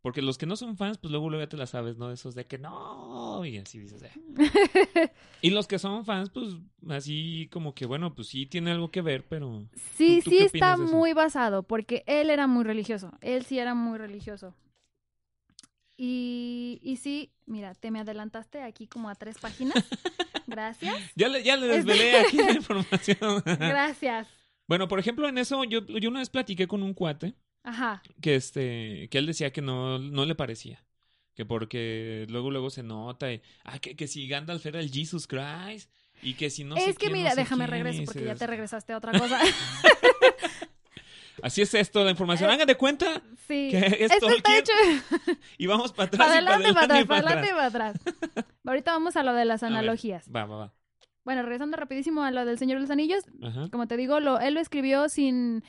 [0.00, 2.10] Porque los que no son fans, pues luego, luego ya te la sabes, ¿no?
[2.12, 4.02] Esos de que no, y así dices.
[4.04, 4.12] "Eh".
[5.42, 6.54] y los que son fans, pues
[6.88, 9.64] así como que, bueno, pues sí tiene algo que ver, pero...
[9.96, 13.12] Sí, ¿Tú- tú sí está muy basado, porque él era muy religioso.
[13.20, 14.54] Él sí era muy religioso.
[15.96, 19.74] Y, y sí, mira, te me adelantaste aquí como a tres páginas.
[20.46, 20.94] Gracias.
[21.16, 23.42] Ya le, ya le Este- desvelé aquí la información.
[23.44, 24.28] Gracias.
[24.68, 28.02] Bueno, por ejemplo, en eso yo, yo una vez platiqué con un cuate Ajá.
[28.20, 30.84] que este que él decía que no no le parecía
[31.34, 35.26] que porque luego luego se nota y, ah que, que si Gandalf era el Jesus
[35.26, 35.90] Christ
[36.22, 38.24] y que si no sé es que quién, no mira, sé déjame quién, regreso porque
[38.24, 39.40] ya te regresaste a otra cosa.
[41.42, 43.68] así es esto la información hagan de cuenta sí.
[43.70, 44.72] que es Esto está hecho
[45.58, 47.50] y vamos para atrás para y para adelante, para atrás, y para para adelante y
[47.50, 47.72] atrás.
[47.72, 48.44] para atrás.
[48.64, 50.26] Ahorita vamos a lo de las ver, analogías.
[50.34, 50.74] va va va
[51.28, 53.68] Bueno, regresando rapidísimo a lo del Señor de los Anillos, Ajá.
[53.70, 55.62] como te digo, lo, él lo escribió sin,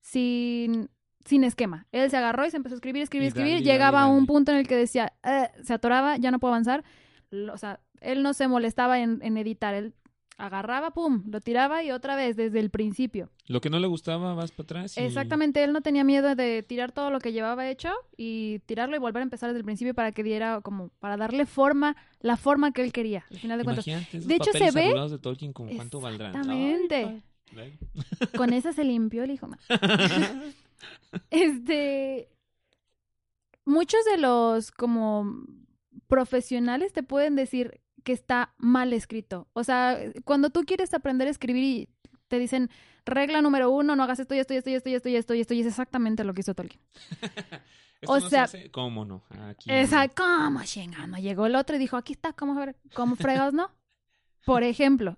[0.00, 0.90] sin,
[1.24, 1.86] sin esquema.
[1.92, 3.52] Él se agarró y se empezó a escribir, escribir, Y escribir.
[3.54, 6.40] dale, Llegaba dale, a un punto en el que decía, "Eh", se atoraba, ya no
[6.40, 6.82] puedo avanzar.
[7.30, 9.72] Lo- O sea, él no se molestaba en, en editar.
[9.74, 9.94] Él
[10.36, 13.30] agarraba, pum, lo tiraba y otra vez desde el principio.
[13.46, 15.00] lo que no le gustaba vas para atrás y...
[15.00, 18.98] Exactamente, él no tenía miedo de tirar todo lo que llevaba hecho y tirarlo y
[18.98, 22.72] volver a empezar desde el principio para que diera como, para darle forma, la forma
[22.72, 23.84] que él quería, al final de cuentas.
[23.84, 27.22] De hecho, se ve- de Tolkien con cuánto valdrán Exactamente.
[27.56, 27.78] Ay,
[28.36, 29.48] Con esa se limpió el hijo.
[29.68, 30.54] ay.
[31.30, 32.28] Este.
[33.64, 35.44] Muchos de los como
[36.08, 39.48] profesionales te pueden decir que está mal escrito.
[39.54, 41.88] O sea, cuando tú quieres aprender a escribir y
[42.28, 42.70] te dicen
[43.04, 45.16] regla número uno, no hagas esto y esto y esto y esto y esto y
[45.16, 46.80] esto y esto, y es exactamente lo que hizo Tolkien.
[48.00, 49.22] Esto O no sea- ¿cómo no?
[49.48, 51.16] Aquí Esa, ¿cómo chingando?
[51.16, 52.54] Llegó el otro y dijo, aquí está, ¿cómo,
[52.92, 53.70] cómo fregados, no?
[54.44, 55.16] Por ejemplo,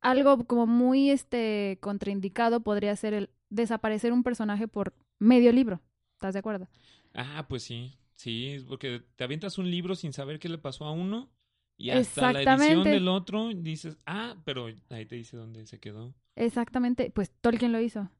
[0.00, 5.80] algo como muy este contraindicado podría ser el desaparecer un personaje por medio libro.
[6.14, 6.66] ¿Estás de acuerdo?
[7.14, 7.92] Ah, pues sí.
[8.16, 11.30] Sí, es porque te avientas un libro sin saber qué le pasó a uno
[11.76, 16.14] y hasta la edición del otro dices, ah, pero ahí te dice dónde se quedó.
[16.34, 18.10] Exactamente, pues Tolkien lo hizo.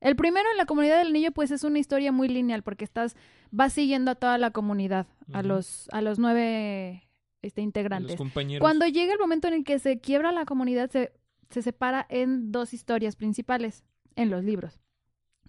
[0.00, 3.16] El primero en la comunidad del anillo, pues es una historia muy lineal, porque estás,
[3.50, 7.08] vas siguiendo a toda la comunidad, a los, a los nueve
[7.42, 8.16] este, A Los integrantes.
[8.16, 8.60] compañeros.
[8.60, 11.12] Cuando llega el momento en el que se quiebra la comunidad, se,
[11.50, 13.84] se separa en dos historias principales
[14.16, 14.80] en los libros,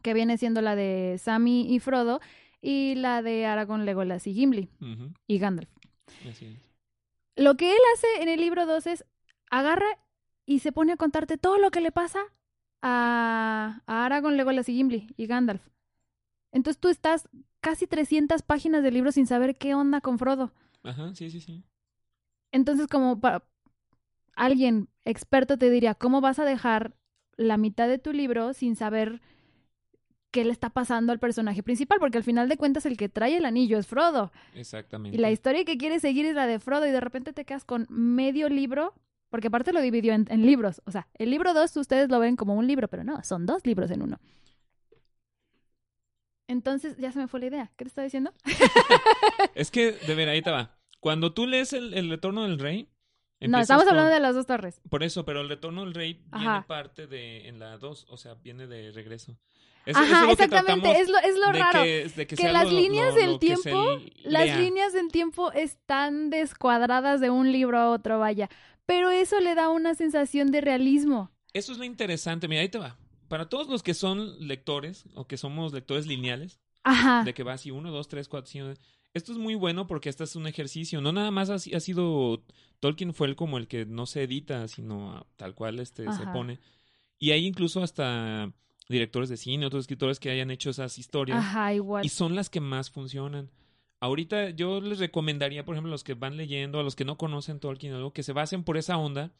[0.01, 2.19] que viene siendo la de Sammy y Frodo
[2.61, 4.69] y la de Aragorn, Legolas y Gimli
[5.27, 5.69] y Gandalf.
[6.29, 6.69] así es.
[7.35, 9.05] Lo que él hace en el libro 2 es
[9.49, 9.87] agarra
[10.45, 12.19] y se pone a contarte todo lo que le pasa
[12.81, 15.61] a, a Aragorn, Legolas y Gimli y Gandalf.
[16.51, 17.29] Entonces tú estás
[17.61, 20.51] casi 300 páginas del libro sin saber qué onda con Frodo.
[20.83, 21.63] Ajá, sí, sí, sí.
[22.51, 23.43] Entonces como para
[24.35, 26.93] alguien experto te diría, ¿cómo vas a dejar
[27.37, 29.21] la mitad de tu libro sin saber
[30.31, 31.99] qué le está pasando al personaje principal?
[31.99, 34.31] Porque al final de cuentas el que trae el anillo es Frodo.
[34.55, 35.15] Exactamente.
[35.17, 37.65] Y la historia que quieres seguir es la de Frodo y de repente te quedas
[37.65, 38.93] con medio libro,
[39.29, 40.81] porque aparte lo dividió en, en libros.
[40.85, 43.65] O sea, el libro 2 ustedes lo ven como un libro, pero no, son dos
[43.65, 44.19] libros en uno.
[46.47, 47.71] Entonces, ya se me fue la idea.
[47.77, 48.33] ¿Qué te estaba diciendo?
[49.55, 50.77] Es que, de ver, ahí te va.
[50.99, 52.89] Cuando tú lees el, el Retorno del Rey...
[53.39, 54.81] No, estamos con- hablando de las dos torres.
[54.89, 57.47] Por eso, pero el Retorno del Rey viene parte de...
[57.47, 59.35] En la 2, o sea, viene de regreso.
[59.85, 60.99] Eso- eso Ajá, es exactamente.
[61.01, 61.83] Es lo, es lo de raro.
[61.83, 64.59] Que, que las lo- líneas lo- del tiempo, Las lea.
[64.59, 68.49] líneas del tiempo están descuadradas de un libro a otro, vaya.
[68.85, 71.31] Pero eso le da una sensación de realismo.
[71.53, 72.47] Eso es lo interesante.
[72.47, 72.97] Mira, ahí te va.
[73.27, 77.23] Para todos los que son lectores o que somos lectores lineales, Ajá.
[77.23, 78.73] de que va así uno, dos, tres, cuatro, cinco.
[79.13, 81.01] Esto es muy bueno porque este es un ejercicio.
[81.01, 82.43] No nada más ha, ha sido
[82.79, 86.59] Tolkien fue el como el que no se edita, sino tal cual este se pone.
[87.19, 88.51] Y hay incluso hasta
[88.89, 92.05] directores de cine, otros escritores que hayan hecho esas historias Ajá, igual.
[92.05, 93.49] y son las que más funcionan.
[93.99, 97.17] Ahorita yo les recomendaría, por ejemplo, a los que van leyendo, a los que no
[97.17, 99.31] conocen Tolkien, algo que se basen por esa onda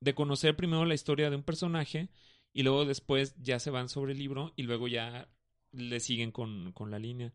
[0.00, 2.08] de conocer primero la historia de un personaje
[2.52, 5.28] y luego después ya se van sobre el libro y luego ya
[5.72, 7.32] le siguen con, con la línea.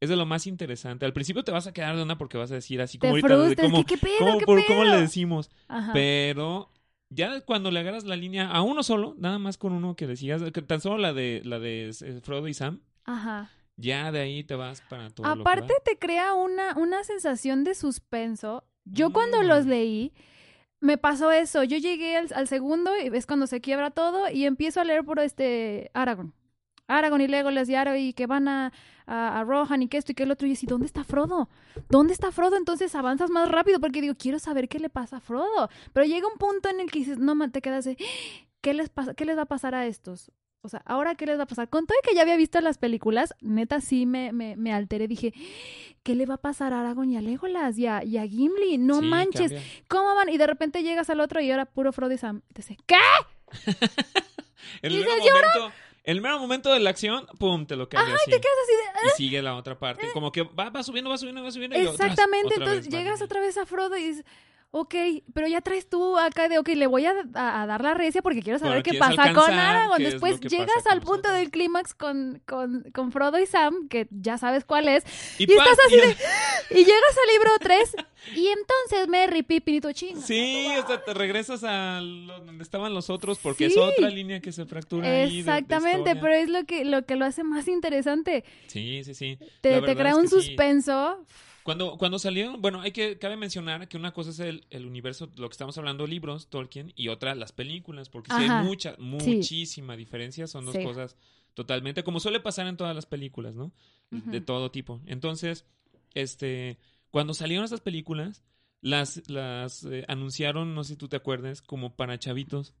[0.00, 1.06] Es de lo más interesante.
[1.06, 3.12] Al principio te vas a quedar de una porque vas a decir así Te como
[3.14, 4.94] ahorita, de cómo, ¿qué, qué pedo, cómo- qué por cómo pedo?
[4.94, 5.50] le decimos.
[5.66, 5.92] Ajá.
[5.94, 6.70] Pero
[7.10, 10.16] ya cuando le agarras la línea a uno solo, nada más con uno que le
[10.16, 13.50] sigas, que tan solo la de la de eh, Frodo y Sam, Ajá.
[13.80, 17.62] Ya de ahí te vas para todo lo que Aparte te crea una, una sensación
[17.62, 18.64] de suspenso.
[18.84, 19.46] Yo cuando Mm.
[19.46, 20.12] los leí,
[20.80, 21.62] me pasó eso.
[21.62, 25.04] Yo llegué al, al segundo y es cuando se quiebra todo y empiezo a leer
[25.04, 26.34] por este Aragorn.
[26.88, 28.72] Aragorn y Legolas y Aragorn y que van a,
[29.08, 30.46] a, a Rohan y que esto y que el otro.
[30.46, 31.48] Y yo así, ¿dónde está Frodo?
[31.88, 32.56] ¿Dónde está Frodo?
[32.56, 35.68] Entonces avanzas más rápido porque digo, quiero saber qué le pasa a Frodo.
[35.92, 37.96] Pero llega un punto en el que dices, no, man, te quedas de,
[38.60, 40.30] ¿qué les, pasa, ¿qué les va a pasar a estos?
[40.60, 41.68] O sea, ¿ahora qué les va a pasar?
[41.68, 45.06] Con todo que ya había visto las películas, neta sí me, me, me alteré.
[45.06, 45.32] Dije,
[46.02, 48.76] ¿qué le va a pasar a Aragorn y a Legolas y a, y a Gimli?
[48.76, 49.62] No Sí, manches, cambia.
[49.88, 50.28] ¿cómo van?
[50.28, 52.42] Y de repente llegas al otro y ahora puro Frodo y Sam.
[52.52, 52.96] Te dice, ¿qué?
[54.82, 55.72] El Y dices, momento,
[56.08, 58.30] el mero momento de la acción, pum, te lo cambia así.
[58.30, 60.10] Te quedas así de, Y sigue la otra parte.
[60.14, 61.76] Como que va, va subiendo, va subiendo, va subiendo.
[61.76, 64.24] y Exactamente, otra entonces vez llegas otra vez a Frodo y dices,
[64.70, 64.94] ok,
[65.32, 68.20] pero ya traes tú acá de, ok, le voy a, a- a dar la recia
[68.20, 70.02] porque quiero saber Bueno, qué pasa con Aragorn.
[70.02, 74.64] Después llegas al punto del clímax con, con, con Frodo y Sam, que ya sabes
[74.66, 75.04] cuál es,
[75.38, 76.16] Y, y estás así y- de-
[76.80, 77.96] y llegas al libro 3
[78.36, 80.20] y entonces Merry Pippin y tu chinga.
[80.20, 84.40] Sí, o sea, te regresas a lo- donde estaban los otros porque es otra línea
[84.40, 87.42] que se fractura ahí de- de Exactamente, pero es lo que, lo que lo hace
[87.42, 88.44] más interesante.
[88.66, 89.38] Sí, sí, sí.
[89.62, 90.50] Te, te crea es un sí.
[91.68, 95.28] Cuando, cuando salieron, bueno, hay que, cabe mencionar que una cosa es el, el universo,
[95.36, 99.94] lo que estamos hablando, libros, Tolkien, y otra las películas, porque sí hay mucha, muchísima
[99.94, 100.82] diferencia, son dos Sí.
[100.82, 101.18] cosas
[101.52, 103.70] totalmente, como suele pasar en todas las películas, ¿no?
[104.10, 105.02] De todo tipo.
[105.04, 105.66] Entonces,
[106.14, 106.78] este,
[107.10, 108.42] cuando salieron esas películas,
[108.80, 112.72] las, las eh, anunciaron, no sé si tú te acuerdas, como para chavitos.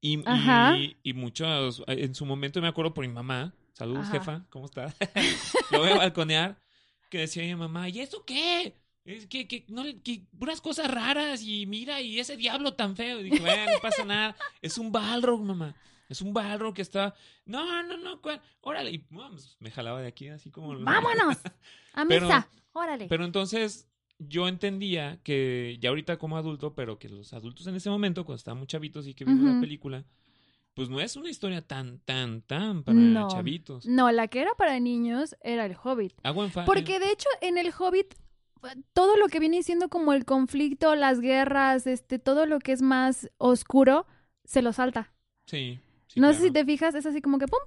[0.00, 4.12] Y, y, y muchos, en su momento me acuerdo por mi mamá, saludos Ajá.
[4.12, 4.94] jefa, ¿cómo está?
[5.70, 6.58] Lo voy a balconear,
[7.10, 8.74] que decía mi mamá, ¿y eso qué?
[9.04, 13.20] Es que, que, no, que puras cosas raras y mira, y ese diablo tan feo.
[13.20, 15.74] Y dije, bueno, no pasa nada, es un Balrog, mamá.
[16.08, 18.40] Es un Balrog que está, no, no, no, ¿cuál?
[18.62, 18.90] órale.
[18.90, 20.78] Y vamos, me jalaba de aquí así como...
[20.78, 21.38] ¡Vámonos!
[21.94, 22.48] A Pero- misa.
[22.72, 23.06] Órale.
[23.08, 27.90] Pero entonces yo entendía que ya ahorita como adulto, pero que los adultos en ese
[27.90, 29.60] momento, cuando estaban muy chavitos y que vieron la Ujú.
[29.62, 30.04] película,
[30.74, 33.28] pues no es una historia tan, tan, tan para No.
[33.28, 33.86] chavitos.
[33.86, 36.14] No, la que era para niños era el Hobbit.
[36.22, 38.14] Agua en fa- Porque de hecho en el Hobbit
[38.92, 42.82] todo lo que viene siendo como el conflicto, las guerras, este, todo lo que es
[42.82, 44.06] más oscuro
[44.44, 45.12] se lo salta.
[45.46, 45.80] Sí.
[46.08, 46.34] sí, no claro.
[46.38, 47.58] sé si te fijas, es así como que ¡pum!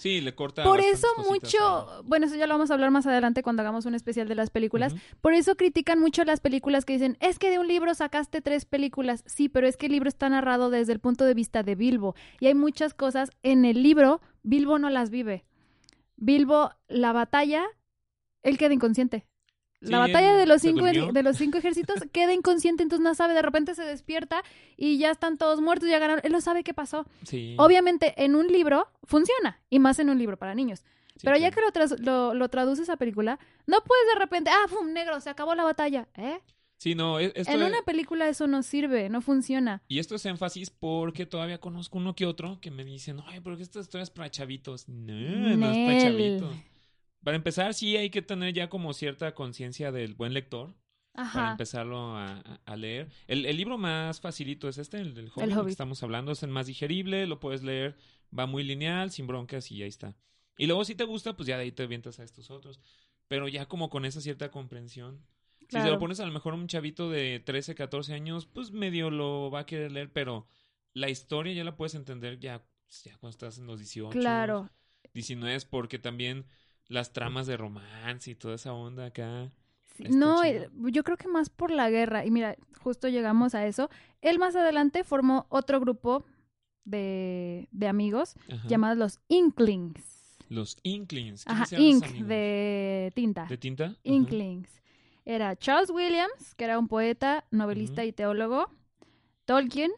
[0.00, 0.62] Sí, le corta.
[0.62, 3.94] Por eso mucho, bueno, eso ya lo vamos a hablar más adelante cuando hagamos un
[3.94, 4.94] especial de las películas.
[5.20, 8.64] Por eso critican mucho las películas que dicen, es que de un libro sacaste tres
[8.64, 9.22] películas.
[9.26, 12.14] Sí, pero es que el libro está narrado desde el punto de vista de Bilbo.
[12.40, 15.44] Y hay muchas cosas en el libro, Bilbo no las vive.
[16.16, 17.66] Bilbo, la batalla,
[18.42, 19.26] él queda inconsciente.
[19.80, 23.32] La Sí, batalla de los, cinco, de los cinco ejércitos queda inconsciente, entonces no sabe,
[23.34, 24.42] de repente se despierta
[24.76, 26.20] y ya están todos muertos, ya ganaron.
[26.22, 27.06] Él no sabe qué pasó.
[27.24, 27.54] Sí.
[27.58, 30.80] Obviamente, en un libro funciona, y más en un libro para niños.
[31.16, 34.50] sí, Pero ya que lo, tras- lo, lo traduces a película, no puedes de repente,
[34.50, 34.92] ah, ¡pum!
[34.92, 36.08] negro, se acabó la batalla.
[36.14, 36.40] ¿Eh?
[36.76, 39.82] Sí, no, esto En es- una película eso no sirve, no funciona.
[39.88, 43.56] Y esto es énfasis porque todavía conozco uno que otro que me dicen, ay, pero
[43.56, 44.88] esta historia es para chavitos.
[44.88, 46.02] No, no es para Nel.
[46.40, 46.54] chavitos.
[47.22, 50.74] Para empezar, sí hay que tener ya como cierta conciencia del buen lector
[51.12, 51.50] para Ajá.
[51.52, 53.10] empezarlo a, leer.
[53.26, 55.70] El, el libro más facilito es este, el del Hobbit, que Hobbit.
[55.72, 56.32] estamos hablando.
[56.32, 57.96] Es el más digerible, lo puedes leer,
[58.36, 60.16] va muy lineal, sin broncas y ahí está.
[60.56, 62.80] Y luego si te gusta, pues ya de ahí te avientas a estos otros.
[63.28, 65.20] Pero ya como con esa cierta comprensión.
[65.58, 65.90] Si se Claro.
[65.92, 69.50] lo pones a lo mejor a un chavito de 13, 14 años, pues medio lo
[69.50, 70.46] va a querer leer, pero
[70.94, 74.10] la historia ya la puedes entender ya, pues, ya cuando estás en los 18.
[74.18, 74.68] Claro.
[75.14, 76.46] 19, porque también
[76.90, 79.50] las tramas de romance y toda esa onda acá.
[79.96, 80.64] Sí, No, chido.
[80.64, 82.26] eh, yo creo que más por la guerra.
[82.26, 83.88] Y mira, justo llegamos a eso.
[84.20, 86.24] Él más adelante formó otro grupo
[86.84, 88.68] de, de amigos Ajá.
[88.68, 90.38] llamados los Inklings.
[90.48, 91.46] Los Inklings.
[91.46, 93.46] Ajá, ¿Quiénes eran esos Ink, de tinta.
[93.46, 93.84] ¿De tinta?
[93.84, 93.96] Ajá.
[94.04, 94.82] Inklings.
[95.24, 98.68] Era Charles Williams, que era un poeta, novelista y teólogo.
[99.44, 99.92] Tolkien.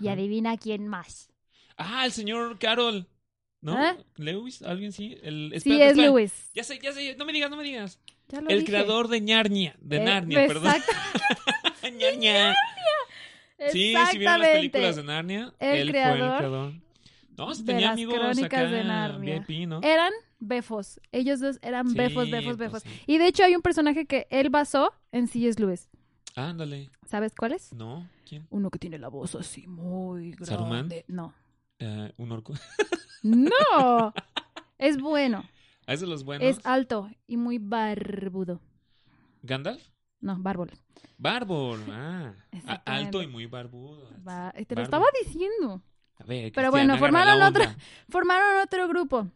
[0.00, 1.30] Y adivina quién más.
[1.76, 3.06] Ah, el señor Carol.
[3.62, 3.82] ¿No?
[3.82, 3.96] ¿Eh?
[4.16, 4.60] ¿Lewis?
[4.62, 5.16] ¿Alguien sí?
[5.22, 6.08] El, Sí, espérate, es espera.
[6.08, 6.50] Lewis.
[6.54, 7.16] Ya sé, ya sé.
[7.16, 7.98] No me digas, no me digas.
[8.28, 8.72] Ya lo El dije.
[8.72, 9.76] creador de Narnia.
[9.80, 10.72] De Eh, Narnia, perdón.
[11.82, 12.54] Narnia.
[13.70, 15.02] Sí, si vieron las películas de.
[15.04, 16.72] Narnia, El él creador fue el creador.
[17.38, 19.44] No, de tenía amigos crónicas acá, de Narnia.
[19.46, 19.80] VIP, ¿no?
[19.82, 21.00] Eran befos.
[21.12, 22.82] Ellos dos eran Sí, befos, befos, pues befos.
[22.82, 22.88] sí.
[23.06, 25.60] Y de hecho hay un personaje que él basó en C.S.
[25.60, 25.88] Lewis.
[26.34, 26.90] Ándale.
[27.06, 27.72] ¿Sabes cuál es?
[27.72, 28.46] No, ¿quién?
[28.50, 30.46] Uno que tiene la voz así muy grande.
[30.46, 30.88] ¿Saruman?
[31.06, 31.32] No.
[31.84, 32.54] Eh, un orco.
[33.24, 34.14] ¡No!
[34.78, 35.44] es bueno.
[35.84, 36.46] ¿Ah, es de los buenos?
[36.46, 38.60] Es alto y muy barbudo.
[39.42, 39.82] ¿Gandalf?
[40.20, 40.70] No, bárbol.
[41.18, 41.80] Bárbol.
[42.66, 42.80] Ah.
[42.84, 44.08] Alto y muy barbudo.
[44.18, 45.82] Ba- te lo estaba diciendo.
[46.18, 47.76] A ver, Pero bueno, formaron otra-.
[48.08, 49.26] Formaron otro grupo.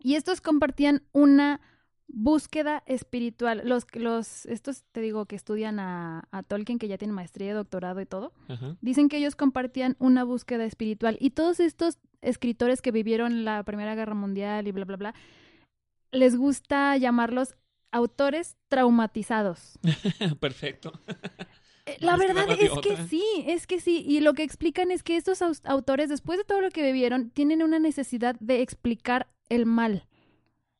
[0.00, 1.60] Y estos compartían una
[2.08, 3.62] búsqueda espiritual.
[3.64, 8.00] Los, los, estos te digo que estudian a, a Tolkien, que ya tiene maestría, doctorado
[8.00, 8.76] y todo, Ajá.
[8.80, 11.16] dicen que ellos compartían una búsqueda espiritual.
[11.20, 15.14] Y todos estos escritores que vivieron la Primera Guerra Mundial y bla, bla, bla,
[16.10, 17.54] les gusta llamarlos
[17.90, 19.78] autores traumatizados.
[20.40, 20.92] Perfecto.
[21.86, 24.04] Eh, La verdad es que sí, es que sí.
[24.06, 27.62] Y lo que explican es que estos autores, después de todo lo que vivieron, tienen
[27.62, 30.06] una necesidad de explicar el mal.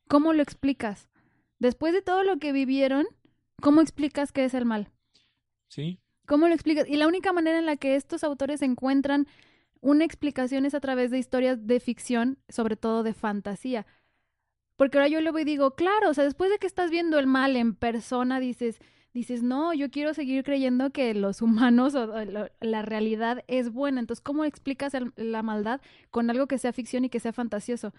[0.07, 1.08] ¿Cómo lo explicas?
[1.59, 3.05] Después de todo lo que vivieron,
[3.61, 4.89] ¿cómo explicas qué es el mal?
[5.67, 5.99] Sí.
[6.25, 6.87] ¿Cómo lo explicas?
[6.87, 9.27] Y la única manera en la que estos autores encuentran
[9.81, 13.85] una explicación es a través de historias de ficción, sobre todo de fantasía.
[14.75, 17.19] Porque ahora yo lo veo y digo, claro, o sea, después de que estás viendo
[17.19, 18.79] el mal en persona, dices,
[19.13, 23.71] dices, no, yo quiero seguir creyendo que los humanos o, o lo- la realidad es
[23.71, 23.99] buena.
[23.99, 27.93] Entonces, ¿cómo explicas el- la maldad con algo que sea ficción y que sea fantasioso?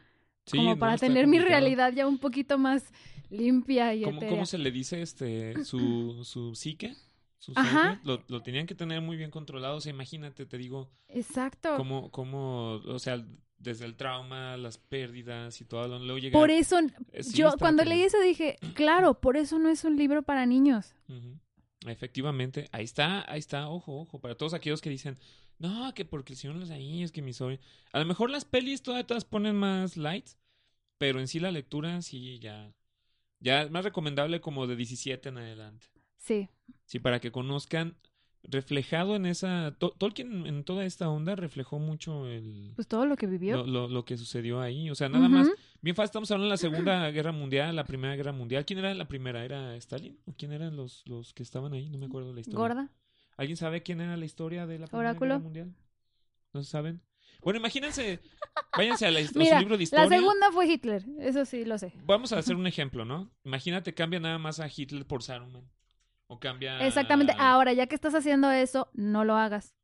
[0.46, 2.84] Sí, Como para tener mi realidad ya un poquito más
[3.28, 6.94] limpia y ¿Cómo, cómo se le dice este su, su psique?
[7.38, 7.92] Su Ajá.
[7.92, 8.06] psique?
[8.06, 9.76] Lo, lo tenían que tener muy bien controlado.
[9.76, 11.76] O sea, imagínate, te digo, Exacto.
[11.76, 13.24] cómo, cómo, o sea,
[13.58, 16.40] desde el trauma, las pérdidas y todo, lo- luego llegar...
[16.40, 16.78] Por eso,
[17.12, 20.46] Eh, sí, yo cuando leí eso dije, claro, por eso no es un libro para
[20.46, 20.94] niños.
[21.86, 25.16] Efectivamente, ahí está, ahí está, ojo, ojo, para todos aquellos que dicen,
[25.60, 27.62] no, que porque el Señor de los Anillos, que mi sobrino...
[27.92, 30.26] A lo mejor las pelis todavía todas ponen más light,
[30.98, 32.74] pero en sí la lectura sí ya...
[33.38, 35.86] Ya es más recomendable como de 17 en adelante.
[36.18, 36.48] Sí,
[36.84, 37.96] Sí, para que conozcan,
[38.42, 39.74] reflejado en esa...
[39.78, 42.72] To- Tolkien en toda esta onda reflejó mucho el...
[42.74, 43.58] pues todo lo que vivió.
[43.58, 44.90] Lo, lo, lo que sucedió ahí.
[44.90, 45.48] O sea, nada más.
[45.82, 48.64] Bien fácil, estamos hablando de la Segunda Guerra Mundial, la Primera Guerra Mundial.
[48.66, 49.44] ¿Quién era la primera?
[49.44, 50.18] ¿Era Stalin?
[50.26, 51.88] ¿O quién eran los, los que estaban ahí?
[51.90, 52.58] No me acuerdo la historia.
[52.58, 52.90] Gorda.
[53.40, 55.34] ¿Alguien sabe quién era la historia de la Primera Oráculo.
[55.36, 55.74] Guerra Mundial?
[56.52, 57.00] ¿No saben?
[57.40, 58.20] Bueno, imagínense,
[58.76, 60.08] váyanse a, la, a Mira, su libro de la historia.
[60.10, 61.94] segunda fue Hitler, eso sí lo sé.
[62.04, 63.30] Vamos a hacer un ejemplo, ¿no?
[63.44, 65.66] Imagínate, cambia nada más a Hitler por Saruman.
[66.26, 66.86] O cambia...
[66.86, 67.34] Exactamente.
[67.38, 69.74] Ahora, ya que estás haciendo eso, no lo hagas.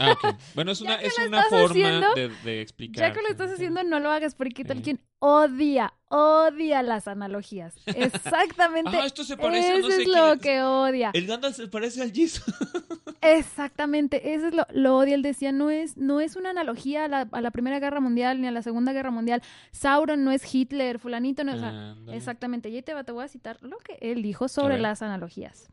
[0.00, 0.38] Ah.
[0.54, 3.08] Bueno, es una, es una forma haciendo, de, de explicar.
[3.08, 4.64] Ya que lo estás haciendo, no lo hagas porque.
[4.64, 7.74] Tolkien odia, odia las analogías.
[7.86, 8.90] Exactamente.
[8.94, 11.10] Ah, esto se parece a eso no sé es lo que odia.
[11.12, 12.42] El Gandalf se parece al Jesus.
[13.20, 15.14] Exactamente, eso es lo, lo odia.
[15.14, 18.40] Él decía, no es, no es una analogía a la, a la Primera Guerra Mundial
[18.40, 19.42] ni a la Segunda Guerra Mundial.
[19.72, 21.62] Sauron no es Hitler, fulanito no es...
[21.62, 22.16] Ándale.
[22.16, 25.02] Exactamente, y ahí te, va- te voy a citar lo que él dijo sobre las
[25.02, 25.68] analogías.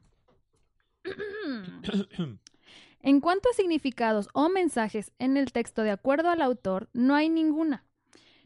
[3.01, 7.29] en cuanto a significados o mensajes en el texto de acuerdo al autor, no hay
[7.29, 7.85] ninguna.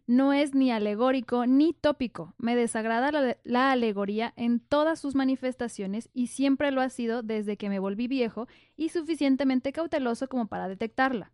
[0.07, 2.33] No es ni alegórico ni tópico.
[2.37, 7.55] Me desagrada la, la alegoría en todas sus manifestaciones y siempre lo ha sido desde
[7.55, 11.31] que me volví viejo y suficientemente cauteloso como para detectarla.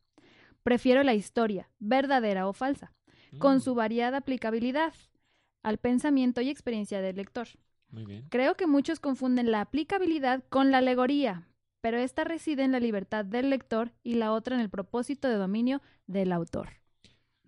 [0.64, 2.94] Prefiero la historia, verdadera o falsa,
[3.40, 4.94] con Mm, su variada aplicabilidad
[5.64, 7.48] al pensamiento y experiencia del lector.
[7.90, 8.28] Muy bien.
[8.30, 11.48] Creo que muchos confunden la aplicabilidad con la alegoría,
[11.82, 15.36] pero esta reside en la libertad del lector y la otra en el propósito de
[15.36, 16.70] dominio del autor.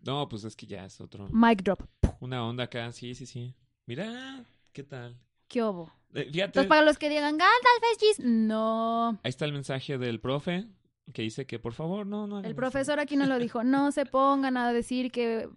[0.01, 1.27] No, pues es que ya es otro.
[1.31, 1.81] Mic drop.
[2.19, 3.53] Una onda acá, sí, sí, sí.
[3.85, 5.17] Mira, ¿qué tal?
[5.47, 5.91] ¿Qué obo?
[6.13, 9.09] Eh, fíjate, Entonces, para los que digan Gandalf es Gis", no.
[9.23, 10.67] ahí está el mensaje del profe
[11.13, 12.39] que dice que por favor no, no.
[12.39, 12.55] El eso.
[12.55, 13.63] profesor aquí no lo dijo.
[13.63, 15.49] No se pongan a decir que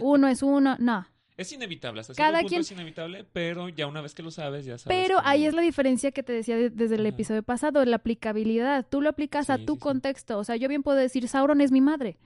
[0.00, 0.76] uno es uno.
[0.78, 1.06] No.
[1.42, 4.64] Es inevitable, hasta Cada punto quien- es inevitable, pero ya una vez que lo sabes,
[4.64, 4.98] ya sabes.
[5.02, 7.08] Pero cómo- ahí es la diferencia que te decía de- desde el Ajá.
[7.10, 8.86] episodio pasado, la aplicabilidad.
[8.88, 9.78] Tú lo aplicas a tu sí, sí.
[9.80, 10.38] contexto.
[10.38, 12.16] O sea, yo bien puedo decir, Sauron es mi madre.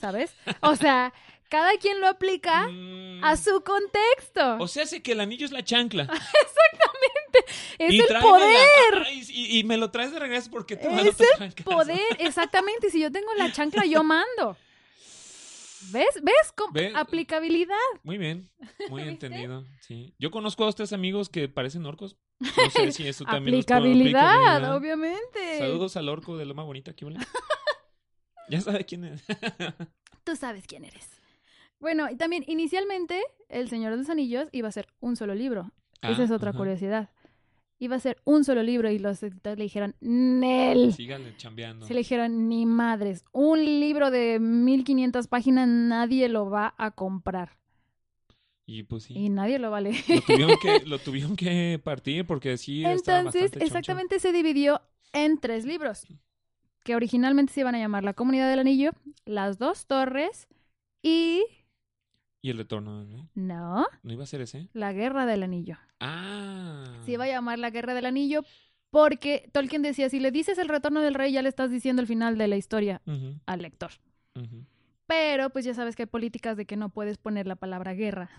[0.00, 0.34] ¿Sabes?
[0.62, 1.12] O sea,
[1.50, 4.56] cada quien lo aplica Mm, a su contexto.
[4.58, 6.08] O sea, sé que el anillo es la chancla.
[7.78, 9.04] es y el poder.
[9.06, 11.54] Ay, y, y me lo traes de regreso porque te van Es chanclas.
[11.64, 12.90] Poder, exactamente.
[12.90, 14.56] Si yo tengo la chancla, yo mando.
[15.92, 16.20] ¿Ves?
[16.22, 16.52] ¿Ves?
[16.56, 17.76] Con aplicabilidad.
[18.02, 18.50] Muy bien,
[18.90, 19.64] muy entendido.
[19.80, 20.14] Sí.
[20.18, 22.16] Yo conozco a dos tres amigos que parecen orcos.
[22.38, 24.76] No sé si eso también Aplicabilidad, puede- aplicabilidad.
[24.76, 25.58] obviamente.
[25.58, 27.06] Saludos al orco de Loma Bonita, ¿qué?
[28.48, 29.22] Ya sabe quién es.
[30.24, 31.08] Tú sabes quién eres.
[31.78, 35.70] Bueno, y también inicialmente El Señor de los Anillos iba a ser un solo libro.
[36.02, 36.58] Esa Ah, es otra ajá.
[36.58, 37.10] curiosidad.
[37.82, 40.92] Iba a ser un solo libro y los editores le dijeron, Nel.
[40.92, 41.86] Sígale chambeando.
[41.86, 43.24] Se le dijeron, ni madres.
[43.32, 47.56] Un libro de 1500 páginas nadie lo va a comprar.
[48.66, 49.14] Y pues sí.
[49.16, 49.96] Y nadie lo va a leer.
[50.08, 53.64] Lo tuvieron que, lo tuvieron que partir porque sí Entonces, choncho.
[53.64, 54.82] exactamente se dividió
[55.14, 56.06] en tres libros,
[56.84, 58.92] que originalmente se iban a llamar La Comunidad del Anillo,
[59.24, 60.48] Las Dos Torres
[61.02, 61.44] y...
[62.42, 63.28] Y el retorno, ¿no?
[63.34, 64.68] No, ¿No iba a ser ese?
[64.72, 65.76] La Guerra del Anillo.
[66.00, 66.84] Ah.
[67.04, 68.44] Se iba a llamar La Guerra del Anillo
[68.90, 72.08] porque Tolkien decía, si le dices el retorno del rey, ya le estás diciendo el
[72.08, 73.02] final de la historia
[73.46, 73.92] al lector.
[75.06, 78.30] Pero pues ya sabes que hay políticas de que no puedes poner la palabra guerra.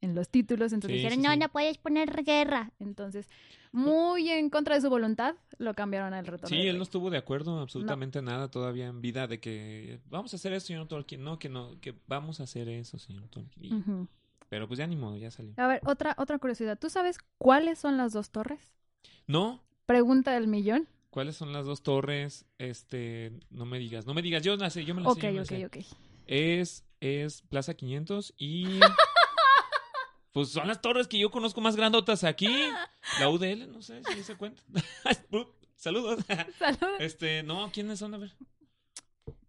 [0.00, 1.38] En los títulos, entonces Sí, dijeron, sí, no, sí.
[1.38, 2.72] no puedes poner guerra.
[2.78, 3.28] Entonces,
[3.72, 6.48] muy en contra de su voluntad, lo cambiaron al retorno.
[6.56, 10.36] Sí, él no estuvo de acuerdo absolutamente nada todavía en vida de que vamos a
[10.36, 11.22] hacer eso, señor Tolkien.
[11.24, 13.64] No, que no, que vamos a hacer eso, señor Tolkien.
[13.64, 14.08] Y- Ujú.
[14.48, 15.54] Pero pues ya ni modo, ya salió.
[15.56, 16.78] A ver, otra, otra curiosidad.
[16.78, 18.60] ¿Tú sabes cuáles son las dos torres?
[19.26, 20.88] No, Pregunta del millón.
[21.10, 22.44] ¿cuáles son las dos torres?
[22.58, 25.22] Este, no me digas, no me digas, yo la sé, yo me la Ok, sé.
[25.22, 25.66] yo me la ok, sé.
[25.66, 25.76] ok.
[26.26, 28.80] Es, es Plaza 500 y...
[30.36, 32.54] Pues son las torres que yo conozco más grandotas aquí.
[33.18, 34.60] La UDL, no sé si se cuenta.
[35.76, 36.18] Saludos.
[36.58, 36.88] Salud.
[36.98, 38.12] Este, no, ¿quiénes son?
[38.12, 38.34] A ver.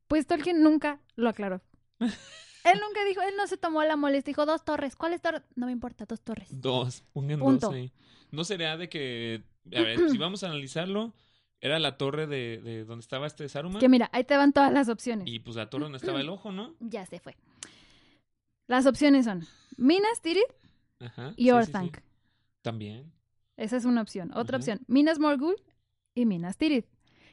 [0.07, 1.61] Pues Tolkien nunca lo aclaró.
[1.99, 4.95] Él nunca dijo, él no se tomó la molestia, dijo dos torres.
[4.95, 5.41] ¿Cuáles torres?
[5.55, 6.47] No me importa, dos torres.
[6.51, 7.67] Dos, pongan Punto.
[7.67, 7.91] dos ahí.
[8.31, 9.43] No sería de que,
[9.75, 11.13] a ver, si vamos a analizarlo,
[11.59, 14.71] era la torre de, de donde estaba este Saruman Que mira, ahí te van todas
[14.71, 15.27] las opciones.
[15.27, 16.75] y pues la torre donde estaba el ojo, ¿no?
[16.79, 17.35] Ya se fue.
[18.67, 19.45] Las opciones son
[19.77, 20.43] Minas Tirith
[20.99, 21.33] Ajá.
[21.37, 21.97] y sí, Orthanc.
[21.97, 22.03] sí.
[22.61, 23.11] También.
[23.55, 24.29] Esa es una opción.
[24.35, 24.57] Otra Ajá.
[24.57, 25.55] opción, Minas Morgul
[26.13, 26.85] y Minas Tirith,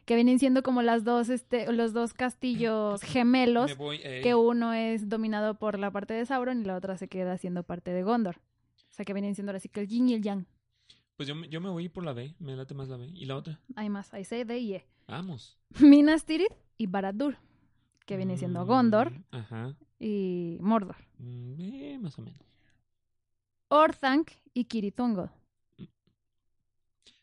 [0.04, 5.08] que vienen siendo como las dos, este, los dos castillos gemelos, voy, que uno es
[5.08, 8.36] dominado por la parte de Sauron y la otra se queda siendo parte de Gondor.
[8.90, 10.46] O sea, que vienen siendo así que el yin y el yang.
[11.16, 13.06] Pues yo, me- yo me voy por la B, me late más la B.
[13.06, 13.60] ¿Y la otra?
[13.76, 14.86] Hay más, hay C, D y E.
[15.08, 15.58] Vamos.
[15.80, 17.36] Minas Tirith y Barad-dûr,
[18.06, 19.76] que viene siendo Gondor Mm, Ajá.
[19.98, 20.96] y Mordor.
[21.18, 22.40] Mm, eh, más o menos.
[23.74, 25.30] Orthanc y Kiritungo.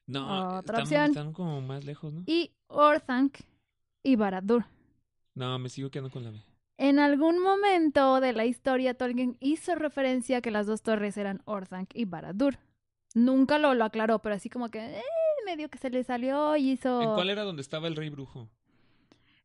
[0.05, 2.23] No, Otra están, están como más lejos, ¿no?
[2.25, 3.37] Y Orthanc
[4.03, 4.65] y Barad-dûr.
[5.33, 6.41] No, me sigo quedando con la B.
[6.77, 11.41] En algún momento de la historia, Tolkien hizo referencia a que las dos torres eran
[11.45, 12.57] Orthanc y Barad-dûr.
[13.15, 15.03] Nunca lo, lo aclaró, pero así como que eh,
[15.45, 17.01] medio que se le salió y hizo...
[17.01, 18.49] ¿En cuál era donde estaba el rey brujo?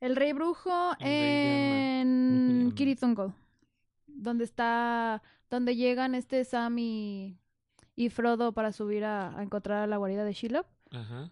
[0.00, 3.32] El rey brujo El rey en Kiritungo.
[4.09, 5.22] Donde está...
[5.51, 7.38] Donde llegan este Sam y,
[7.94, 10.66] y Frodo para subir a, a encontrar a la guarida de Shelob.
[10.90, 11.30] Ajá.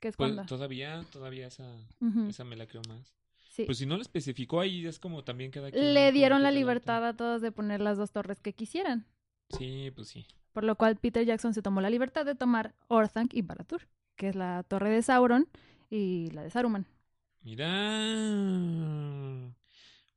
[0.00, 0.44] Que es Pues cuando...
[0.46, 1.64] todavía, todavía esa,
[2.00, 3.12] Ujú, esa me la creo más.
[3.50, 3.64] sí.
[3.64, 7.14] Pues si no lo especificó ahí, es como también queda Le dieron la libertad a
[7.16, 9.06] todos de poner las dos torres que quisieran.
[9.56, 10.26] Sí, pues sí.
[10.52, 14.28] Por lo cual Peter Jackson se tomó la libertad de tomar Orthanc y Barad-dûr, que
[14.28, 15.48] es la torre de Sauron
[15.90, 16.86] y la de Saruman.
[17.42, 17.68] Mira.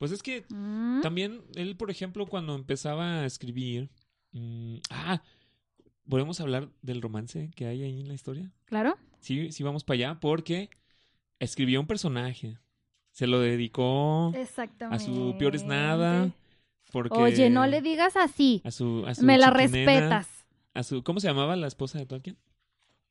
[0.06, 3.90] Pues es que Mm, también él, por ejemplo, cuando empezaba a escribir...
[4.34, 5.24] mm, ah,
[6.08, 8.52] ¿podemos hablar del romance que hay ahí en la historia?
[8.66, 8.98] Claro.
[9.20, 10.70] Sí, sí vamos para allá, porque
[11.40, 12.60] escribió un personaje.
[13.14, 15.04] Se lo dedicó Exactamente.
[15.04, 16.32] a su peor es nada.
[16.92, 18.62] Porque Oye, no le digas así.
[18.64, 20.28] a su, a su Me la respetas.
[20.76, 22.38] A su, ¿Cómo se llamaba la esposa de Tolkien?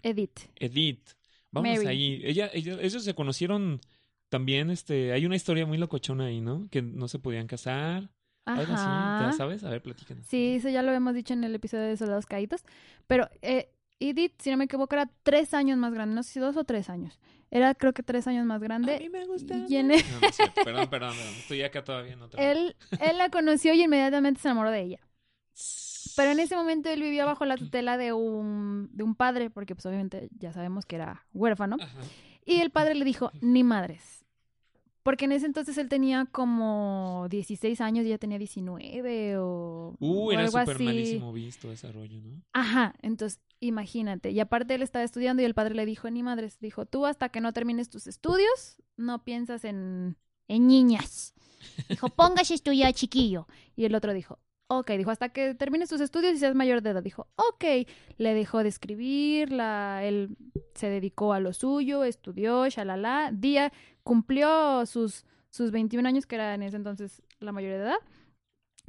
[0.03, 0.39] Edith.
[0.57, 1.09] Edith.
[1.51, 1.87] Vamos Mary.
[1.89, 2.21] ahí.
[2.25, 3.81] Ella, ella- ellos se conocieron
[4.29, 6.69] también, este, hay una historia muy locochona ahí, ¿no?
[6.71, 8.11] Que no se podían casar.
[8.47, 9.31] Algo así, Ajá.
[9.31, 9.65] ¿ya sabes?
[9.65, 10.27] A ver, platícanos.
[10.27, 12.63] Sí, eso ya lo hemos dicho en el episodio de Soldados Caídos.
[13.07, 13.71] Pero eh,
[14.01, 16.15] Edith, si no me equivoco, era tres años más grande.
[16.15, 17.19] No sé si dos o tres años.
[17.51, 19.09] Era creo que tres años más A mí grande.
[19.11, 19.57] me gusta.
[19.67, 20.61] Y en No, no es cierto.
[20.63, 21.35] Perdón, perdón, perdón.
[21.39, 22.51] Estoy acá todavía en otra.
[22.53, 25.01] él, él la conoció y inmediatamente se enamoró de ella.
[26.17, 29.75] Pero en ese momento él vivía bajo la tutela de un, de un padre, porque
[29.75, 31.77] pues obviamente ya sabemos que era huérfano.
[31.81, 31.99] Ajá.
[32.45, 34.25] Y el padre le dijo, ni madres.
[35.03, 40.29] Porque en ese entonces él tenía como 16 años y ella tenía 19 o, Uh,
[40.29, 40.83] o era algo así.
[40.83, 42.43] malísimo visto ese rollo, ¿no?
[42.55, 44.31] Ajá, entonces imagínate.
[44.31, 47.29] Y aparte él estaba estudiando y el padre le dijo, ni madres, dijo, tú hasta
[47.29, 50.17] que no termines tus estudios, no piensas en,
[50.49, 51.35] en niñas.
[51.89, 53.47] Dijo, póngase a estudiar, chiquillo.
[53.77, 54.39] Y el otro dijo,
[54.69, 57.03] ok, dijo, hasta que termines tus estudios y seas mayor de edad.
[57.03, 57.87] Dijo, ok.
[58.17, 60.37] Le dejó de escribir, la, él
[60.75, 63.31] se dedicó a lo suyo, estudió, shalala.
[63.33, 67.99] Día, cumplió sus, sus 21 años, que era en ese entonces la mayoría de edad.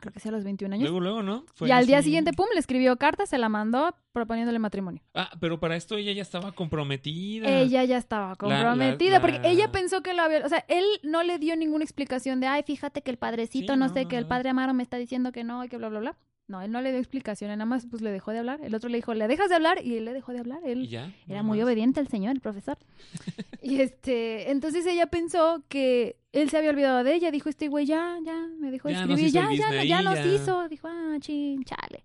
[0.05, 0.83] Creo que sea los 21 años.
[0.83, 1.45] Luego, luego, ¿no?
[1.55, 5.01] Fue y al día siguiente, pum, le escribió carta, se la mandó proponiéndole matrimonio.
[5.15, 7.49] Ah, pero para esto ella ya estaba comprometida.
[7.49, 10.45] Ella ya estaba comprometida la- porque la- ella pensó que lo había...
[10.45, 13.79] O sea, él no le dio ninguna explicación de, ay, fíjate que el padrecito, Sí,
[13.79, 15.77] no, no, sé, no, que el padre Amaro me está diciendo que no y que
[15.77, 16.17] bla, bla, bla.
[16.47, 18.59] No, él no le dio explicación, él nada más pues le dejó de hablar.
[18.61, 20.59] El otro le dijo, le dejas de hablar y él le dejó de hablar.
[20.63, 21.11] Él ya.
[21.27, 21.65] era muy más.
[21.65, 22.77] obediente el señor, el profesor.
[23.63, 27.31] y este, entonces ella pensó que él se había olvidado de ella.
[27.31, 29.31] Dijo, este güey ya, ya, me dejó de escribir.
[29.31, 30.25] Ya, ya, ya nos ya".
[30.25, 30.69] hizo.
[30.69, 32.03] Dijo, ah, chin, chale.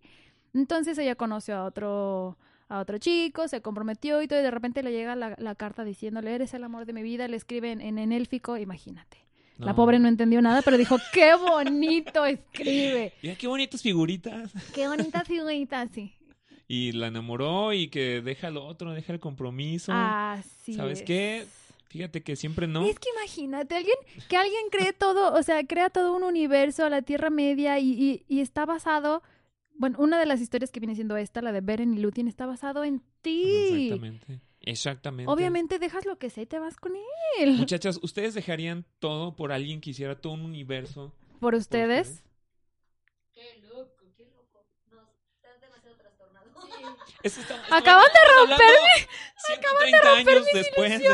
[0.54, 2.38] Entonces ella conoció a otro,
[2.68, 5.84] a otro chico, se comprometió y todo, y de repente le llega la, la carta
[5.84, 9.18] diciéndole, eres el amor de mi vida, le escriben en, en élfico, imagínate.
[9.66, 13.12] La pobre no entendió nada, pero dijo, qué bonito escribe.
[13.22, 14.50] Mira qué bonitas figuritas.
[14.74, 16.14] Qué bonita figurita, sí.
[16.68, 19.92] Y la enamoró y que deja lo otro, deja el compromiso.
[19.94, 21.04] Así ¿Sabes es.
[21.04, 21.46] qué?
[21.88, 22.86] Fíjate que siempre no.
[22.86, 23.96] Es que imagínate, alguien,
[24.28, 28.24] que alguien cree todo, o sea, crea todo un universo, la Tierra Media, y, y-
[28.28, 29.22] y está basado.
[29.74, 32.46] Bueno, una de las historias que viene siendo esta, la de Beren y Lúthien, está
[32.46, 33.42] basado en ti.
[33.86, 34.38] Exactamente.
[34.62, 35.30] Exactamente.
[35.30, 36.92] Obviamente dejas lo que sea y te vas con
[37.38, 37.52] él.
[37.52, 41.14] Muchachas, ¿ustedes dejarían todo por alguien que hiciera todo un universo?
[41.32, 42.22] Por por ustedes.
[43.32, 44.66] Qué loco, qué loco.
[44.90, 45.00] No,
[45.36, 46.50] estás demasiado trastornado.
[47.22, 49.08] Eso está- Acaban estamos hablando romperme
[49.46, 50.98] 130 años después.
[51.00, 51.06] de-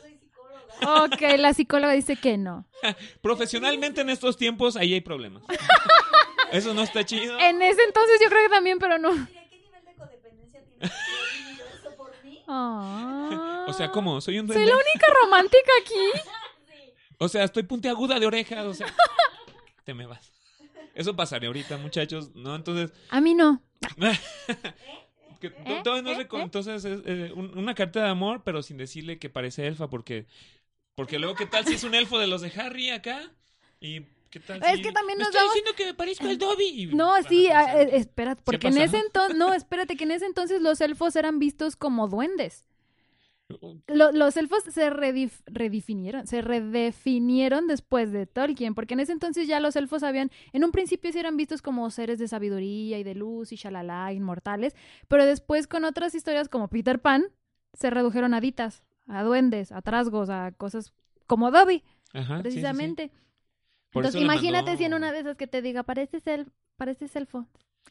[0.00, 1.04] Soy psicóloga.
[1.04, 2.66] Ok, la psicóloga dice que no.
[3.22, 5.42] Profesionalmente en estos tiempos, ahí hay problemas.
[6.52, 7.38] Eso no está chido.
[7.38, 9.10] En ese entonces yo creo que también, pero no.
[9.12, 10.92] ¿qué nivel de codependencia tienes
[13.68, 14.20] O sea, ¿cómo?
[14.20, 14.72] Soy un Soy duende.
[14.72, 15.94] la única romántica aquí.
[16.22, 16.28] Sí.
[17.18, 18.66] O sea, estoy puntiaguda de orejas.
[18.66, 18.86] O sea,
[19.84, 20.32] te me vas.
[20.94, 22.34] Eso pasaría ahorita, muchachos.
[22.34, 22.56] ¿No?
[22.56, 23.62] Entonces, A mí no.
[25.40, 25.54] que ¿Eh?
[25.64, 26.20] no ¿Eh?
[26.20, 26.26] ¿Eh?
[26.42, 30.26] entonces es eh, un- una carta de amor, pero sin decirle que parece elfa, porque
[30.94, 33.30] porque luego qué tal si es un elfo de los de Harry acá
[33.80, 34.02] y
[34.32, 36.86] qué tal Es si que también nos está damos- diciendo que me parezco al Dobby.
[36.92, 40.04] No, sí, ah, eh, que- espérate, ¿Sí ha porque en ese entonces, no, espérate, que
[40.04, 42.66] en ese entonces los elfos eran vistos como duendes.
[43.86, 49.46] Lo- los elfos se redif- redefinieron, se redefinieron después de Tolkien, porque en ese entonces
[49.46, 53.04] ya los elfos habían, en un principio sí eran vistos como seres de sabiduría y
[53.04, 54.74] de luz y shalala, inmortales,
[55.08, 57.26] pero después con otras historias como Peter Pan,
[57.74, 60.94] se redujeron a ditas, a duendes, a trasgos, a cosas
[61.26, 61.82] como Dobby,
[62.14, 62.62] Ajá, sí, sí, sí.
[63.92, 67.14] Por Entonces imagínate mandó- si en una de esas que te diga, pareces, el, pareces
[67.14, 67.46] elfo.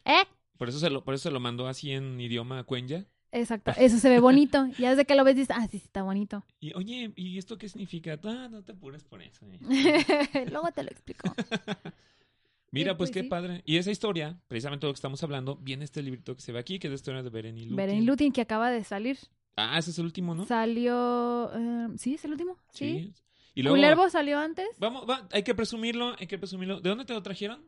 [0.05, 0.23] ¿Eh?
[0.57, 3.05] Por eso se lo por eso se lo mandó así en idioma cuenya.
[3.33, 4.65] Exacto, eso se ve bonito.
[4.77, 6.43] Ya desde que lo ves dices, ah, sí, sí, está bonito.
[6.59, 8.19] Y oye, ¿y esto qué significa?
[8.23, 9.45] Ah, no te apures por eso.
[9.53, 9.59] eh.
[10.51, 11.33] Luego te lo explico.
[12.73, 13.27] Mira, Sí, pues, pues qué sí.
[13.27, 13.61] padre.
[13.65, 16.79] Y esa historia, precisamente lo que estamos hablando, viene este librito que se ve aquí,
[16.79, 17.75] que es la historia de Beren y Lúthien.
[17.75, 19.17] Beren Lutin que acaba de salir.
[19.57, 20.45] Ah, ese es el último, ¿no?
[20.45, 21.51] Salió.
[21.53, 22.13] eh, ¿Sí?
[22.13, 22.57] ¿Es el último?
[22.71, 23.13] Sí.
[23.53, 24.67] Y luego Culervo salió antes.
[24.79, 26.79] Vamos, va, hay que presumirlo, hay que presumirlo.
[26.81, 27.63] ¿De dónde te lo trajeron?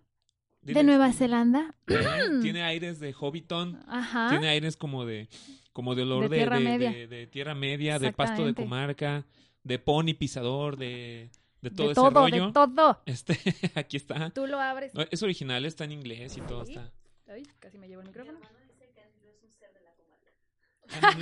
[0.61, 0.81] De.
[0.84, 1.75] Nueva Zelanda.
[1.88, 1.95] Eh,
[2.41, 4.29] Tiene aires de Hobbiton, Ajá.
[4.29, 5.27] tiene aires como de
[5.73, 6.91] como de olor De de, tierra de- media.
[6.91, 9.25] de- de tierra media, de pasto de comarca,
[9.63, 11.31] de pony pisador, de,
[11.61, 12.45] de todo de ese todo, rollo.
[12.47, 13.01] de todo.
[13.05, 13.38] Este,
[13.75, 14.29] aquí está.
[14.29, 14.93] Tú lo abres.
[15.11, 16.91] Es original, está en inglés y todo está.
[17.27, 18.38] Ay, casi me llevo el Mi micrófono.
[18.38, 20.31] hermano dice que Andrew es un ser de la comarca.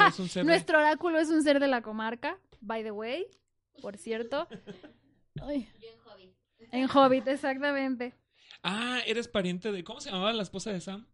[0.05, 0.43] Ah.
[0.43, 3.25] Nuestro oráculo es un ser de la comarca, by the way,
[3.81, 4.47] por cierto.
[5.41, 6.33] Ay, Yo en Hobbit.
[6.71, 8.13] en Hobbit, exactamente.
[8.63, 9.83] Ah, eres pariente de.
[9.83, 11.05] ¿Cómo se llamaba la esposa de Sam?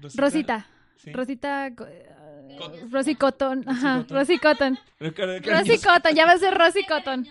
[0.00, 0.20] Rosita.
[0.22, 0.66] Rosita.
[0.96, 1.12] Sí.
[1.12, 1.74] Rosita.
[1.74, 2.90] Cotton.
[2.90, 3.64] Rosy Cotton.
[3.68, 4.04] Ajá.
[4.08, 4.78] Rosy Cotton.
[5.00, 7.26] Rosy Cotton, ya va a ser Rosy Cotton.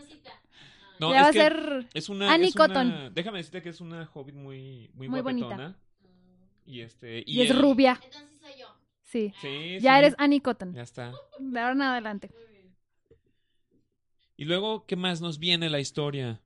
[0.99, 1.87] No, ya es va a ser.
[1.93, 3.13] es una, Annie es una- Cotton.
[3.13, 5.75] Déjame decirte que es una hobbit muy, muy, Muy bonita.
[6.65, 7.23] Y este.
[7.25, 7.99] Y es el- rubia.
[8.03, 8.67] Entonces soy yo.
[9.03, 9.33] Sí.
[9.41, 10.73] Sí, Ya sí, eres Annie Cotton.
[10.73, 11.13] Ya está.
[11.39, 12.29] De ahora en adelante.
[12.33, 12.46] Muy bien.
[14.37, 16.41] Y luego, ¿qué más nos viene la historia?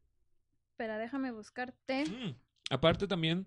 [0.72, 2.06] Espera, déjame buscarte.
[2.06, 2.36] Mm,
[2.70, 3.46] Aparte también,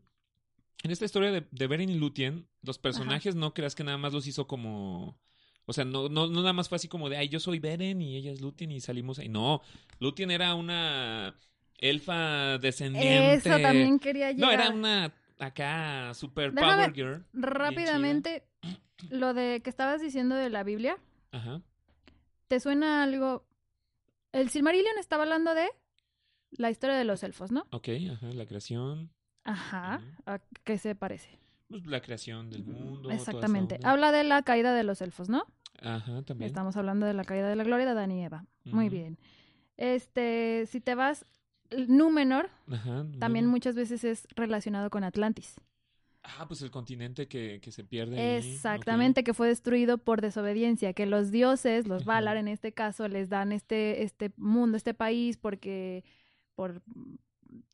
[0.83, 4.13] en esta historia de, de Beren y Lúthien, los personajes no creas que nada más
[4.13, 5.19] los hizo como...
[5.67, 8.03] O sea, no, no, no nada más fue así como de, ay, yo soy Beren
[8.03, 9.31] y ella es Lúthien y salimos ahí.
[9.31, 9.63] No,
[9.99, 11.35] Lúthien era una
[11.79, 13.49] elfa descendiente.
[13.49, 14.67] Eso también quería No, llegar.
[14.67, 17.27] era una acá super Déjame- power girl.
[17.33, 18.47] Rápidamente,
[19.09, 20.99] lo de que estabas diciendo de la Biblia,
[21.33, 21.63] Ajá.
[22.49, 23.47] ¿te suena algo?
[24.35, 25.69] El Silmarillion estaba hablando de
[26.51, 27.67] la historia de los elfos, ¿no?
[27.71, 29.11] Ok, ajá, la creación.
[29.45, 30.01] Ajá.
[30.27, 31.39] ¿A qué se parece?
[31.69, 33.11] pues, la creación del mundo.
[33.11, 33.79] Exactamente.
[33.83, 35.45] Habla de la caída de los elfos, ¿no?
[35.81, 36.47] Ajá, también.
[36.47, 38.45] Estamos hablando de la caída de la gloria de Adán y Eva.
[38.65, 39.19] Muy bien.
[39.77, 41.27] Este, si te vas,
[41.71, 43.07] Númenor Ajá.
[43.19, 43.51] también bueno.
[43.51, 45.57] muchas veces es relacionado con Atlantis.
[46.27, 48.19] Ah, pues el continente que, que se pierde.
[48.19, 52.07] ahí, Exactamente, que fue destruido por desobediencia, que los dioses, los.
[52.07, 56.03] Valar en este caso, les dan este, este mundo, este país, porque
[56.55, 56.83] por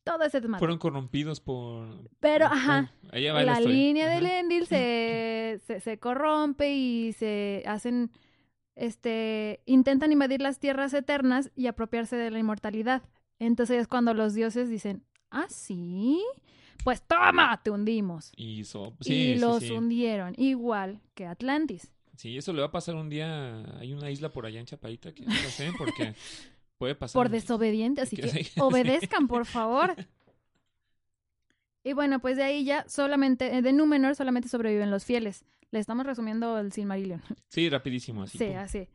[0.03, 0.59] todo ese desmadre.
[0.59, 2.09] Fueron corrompidos por...
[2.19, 4.21] Pero, por- ajá, ahí va la, línea Ajá.
[4.21, 8.11] Lendil se, se, se corrompe y se hacen,
[8.75, 13.03] este, intentan invadir las tierras eternas y apropiarse de la inmortalidad.
[13.39, 16.21] Entonces es cuando los dioses dicen, ah, sí,
[16.83, 18.31] pues toma, te hundimos.
[18.35, 19.71] Y, so- y sí, sí, los sí.
[19.71, 21.91] hundieron, igual que Atlantis.
[22.17, 23.63] Sí, eso le va a pasar un día.
[23.79, 26.13] Hay una isla por allá en Chapaita que no lo sé, porque
[26.77, 27.19] puede pasar.
[27.19, 29.95] Por desobediente, así Que obedezcan, por favor.
[31.83, 35.45] Y bueno, pues de ahí ya solamente, eh, de Númenor solamente sobreviven los fieles.
[35.71, 37.23] Le estamos resumiendo el Silmarillion.
[37.49, 38.37] Sí, rapidísimo, así.
[38.37, 38.57] Sí, pum.
[38.57, 38.87] así.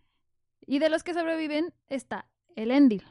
[0.67, 3.03] Y de los que sobreviven está el Endil,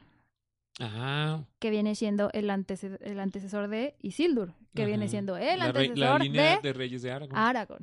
[0.80, 1.46] Ajá.
[1.60, 5.88] que viene siendo el, antece- el antecesor de Isildur, que viene siendo el la, rey-
[5.96, 7.38] la antecesor línea de, de Reyes de Aragón.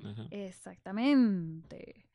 [0.04, 0.26] Ajá.
[0.30, 2.06] Exactamente.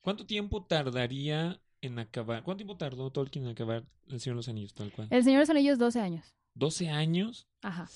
[0.00, 2.42] ¿Cuánto tiempo tardaría en acabar.
[2.42, 5.08] ¿Cuánto tiempo tardó Tolkien en acabar El Señor de los Anillos, tal cual?
[5.10, 6.34] El Señor de los Anillos, 12 años.
[6.54, 7.46] ¿12 años?
[7.62, 7.88] Ajá.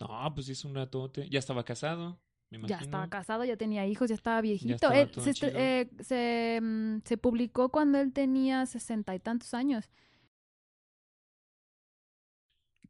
[0.00, 1.28] No, pues es un ratote.
[1.28, 2.18] Ya estaba casado.
[2.50, 4.74] Ya estaba casado, ya tenía hijos, ya estaba viejito.
[4.74, 9.52] estaba Él todo se, eh, se, mm, se publicó cuando él tenía sesenta y tantos
[9.52, 9.90] años.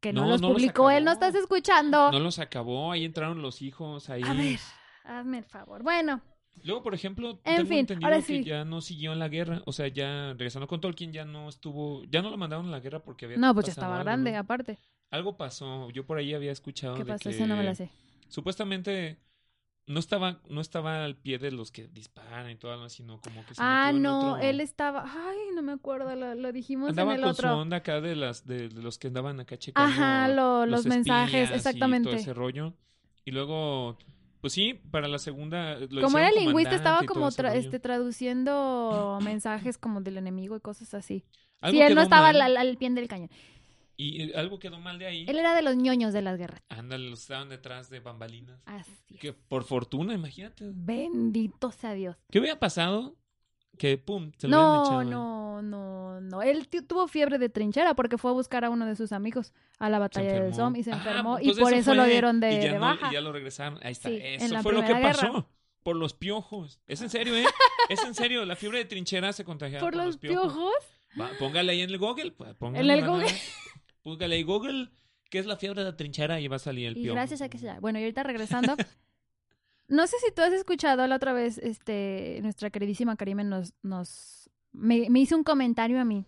[0.01, 2.13] Que no, No, los no los publicó él, ¿no estás escuchando?
[2.13, 4.23] No los acabó, ahí entraron los hijos, ahí.
[4.23, 4.59] A ver,
[5.05, 5.83] hazme el favor.
[5.83, 6.23] Bueno,
[6.65, 8.45] Luego, por ejemplo, En tengo fin, entendido ahora que sí.
[8.45, 9.63] ya no siguió en la guerra.
[9.65, 12.81] O sea, ya regresando con Tolkien, ya no estuvo, ya no lo mandaron a la
[12.81, 14.39] guerra porque había no, pues ya estaba algo, grande, ¿no?
[14.39, 14.79] aparte.
[15.11, 15.89] Algo pasó.
[15.91, 17.29] Yo por ahí había escuchado ¿Qué de pasó?
[17.31, 17.91] que Eso no me la sé.
[18.29, 19.19] supuestamente
[19.89, 23.55] no estaba, no estaba al pie de los que disparan y todo, sino como que
[23.55, 25.05] se Ah, metió en no, otro- él estaba...
[25.05, 28.15] Ay, no me acuerdo, lo, lo dijimos andaba en el con su onda acá de
[28.15, 32.09] las de, de los que andaban acá checando Ajá, lo- los mensajes, espías y exactamente.
[32.09, 32.75] todo ese rollo.
[33.25, 33.99] Y luego,
[34.41, 39.79] pues sí, para la segunda lo Como era lingüista, estaba como tra- este, traduciendo mensajes
[39.79, 41.25] como del enemigo y cosas así.
[41.71, 43.31] Sí, él no estaba al, al pie del cañón.
[44.01, 45.27] Y algo quedó mal de ahí.
[45.29, 46.63] Él era de los ñoños de las guerras.
[46.69, 48.61] Ándale, los estaban detrás de bambalinas.
[48.65, 49.19] Así es.
[49.21, 50.71] Que por fortuna, imagínate.
[50.73, 52.17] Bendito sea Dios.
[52.31, 53.17] ¿Qué hubiera pasado?
[53.77, 56.43] Que pum, se lo No, echado no, no, no.
[56.43, 59.53] Él tu- tuvo fiebre de trinchera porque fue a buscar a uno de sus amigos
[59.81, 60.55] a la batalla del.
[60.55, 62.73] Somme y se Ah, enfermó y pues por eso lo dieron de, y ya de
[62.75, 63.09] no- baja.
[63.11, 63.79] y ya lo regresaron.
[63.83, 64.09] Ahí está.
[64.11, 65.49] Sí, Eso fue lo que pasó.
[65.83, 66.81] Por los piojos.
[66.87, 67.45] Es en serio, ¿eh?
[67.89, 68.45] es en serio.
[68.45, 70.73] La fiebre de trinchera se contagiaba ¿Por los piojos?
[71.21, 72.33] Va, póngale ahí en el Google.
[72.33, 73.27] Pues, póngale, ¿En el Google?
[74.09, 74.89] Póngale ahí Google.
[75.31, 76.41] ¿Qué es la fiebre de trinchera?
[76.41, 77.79] Y va a salir el Y gracias a que sea.
[77.81, 78.75] Bueno, y ahorita regresando.
[79.89, 84.49] no sé si tú has escuchado la otra vez, este, nuestra queridísima Karime nos, nos,
[84.73, 86.25] me, me hizo un comentario a mí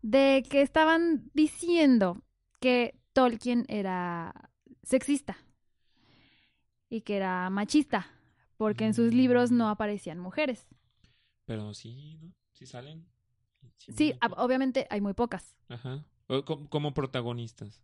[0.00, 2.22] de que estaban diciendo
[2.58, 4.50] que Tolkien era
[4.82, 5.36] sexista
[6.88, 8.06] y que era machista
[8.56, 10.66] porque en sus libros no aparecían mujeres.
[11.44, 12.32] Pero sí, ¿no?
[12.52, 13.06] Sí salen.
[13.76, 15.54] Sí, ab- obviamente hay muy pocas.
[15.68, 16.04] Ajá.
[16.68, 17.80] Como protagonistas.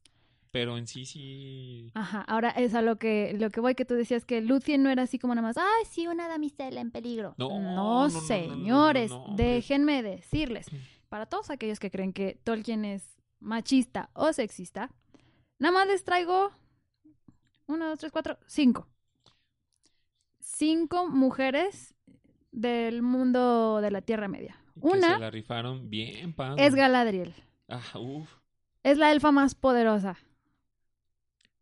[0.53, 1.91] Pero en sí, sí.
[1.95, 4.91] Ajá, ahora es a lo que, lo que voy, que tú decías que Lucien no
[4.91, 7.35] era así como nada más, ay, sí, una damisela en peligro.
[7.37, 10.67] No, no, no, no, no, no, señores, déjenme decirles,
[11.09, 14.91] para todos aquellos que creen que Tolkien es machista o sexista,
[15.59, 16.53] nada más les traigo
[17.67, 18.89] uno, dos, tres, cuatro, cinco.
[20.41, 21.95] Cinco mujeres
[22.53, 24.57] del mundo de la Tierra Media.
[24.75, 26.65] que se Una la rifaron bien, padre.
[26.65, 27.35] es Galadriel,
[27.69, 28.29] Ah, uf.
[28.83, 30.17] es la elfa más poderosa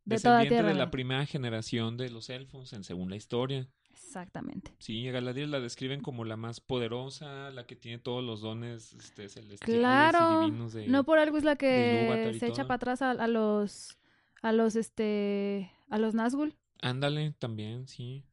[0.05, 3.66] de toda Descendiente Tierra de la primera generación de los elfos, en según la historia.
[3.90, 4.74] Exactamente.
[4.78, 8.92] Sí, a Galadriel la describen como la más poderosa, la que tiene todos los dones
[8.92, 10.86] este, celestiales Claro, y divinos de...
[10.88, 13.96] No por algo es la que se echa para atrás a, a los
[14.42, 16.55] a los este a los Nazgûl.
[16.82, 18.24] Ándale, también, sí.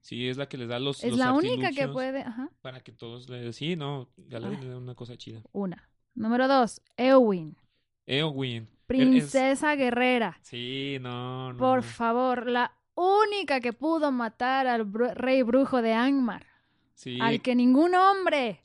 [0.00, 2.80] Sí, es la que les da los Es los la única que puede, ajá, Para
[2.80, 3.52] que todos le...
[3.52, 4.64] Sí, no, Galadriel Ah.
[4.64, 5.42] le da una cosa chida.
[5.52, 5.90] una.
[6.16, 7.56] Número dos, Eowyn,
[8.06, 8.64] Eowyn.
[8.64, 10.38] es- princesa guerrera.
[10.42, 11.58] Sí, no, no.
[11.58, 16.46] Por favor, la única que pudo matar al rey brujo de Angmar,
[16.94, 17.18] Sí.
[17.20, 18.62] al que ningún hombre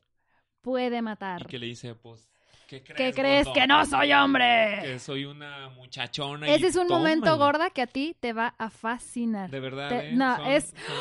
[0.61, 1.45] puede Y matar.
[1.47, 2.29] que le dice, pues,
[2.67, 2.97] ¿qué crees?
[2.97, 3.59] ¿Qué crees gordo?
[3.59, 4.79] que no soy hombre?
[4.83, 6.47] Que soy una muchachona.
[6.47, 9.49] y Ese es un momento gorda que a ti te va a fascinar.
[9.49, 10.13] De verdad, Te- ¿eh?
[10.13, 10.95] no, Son- es- son-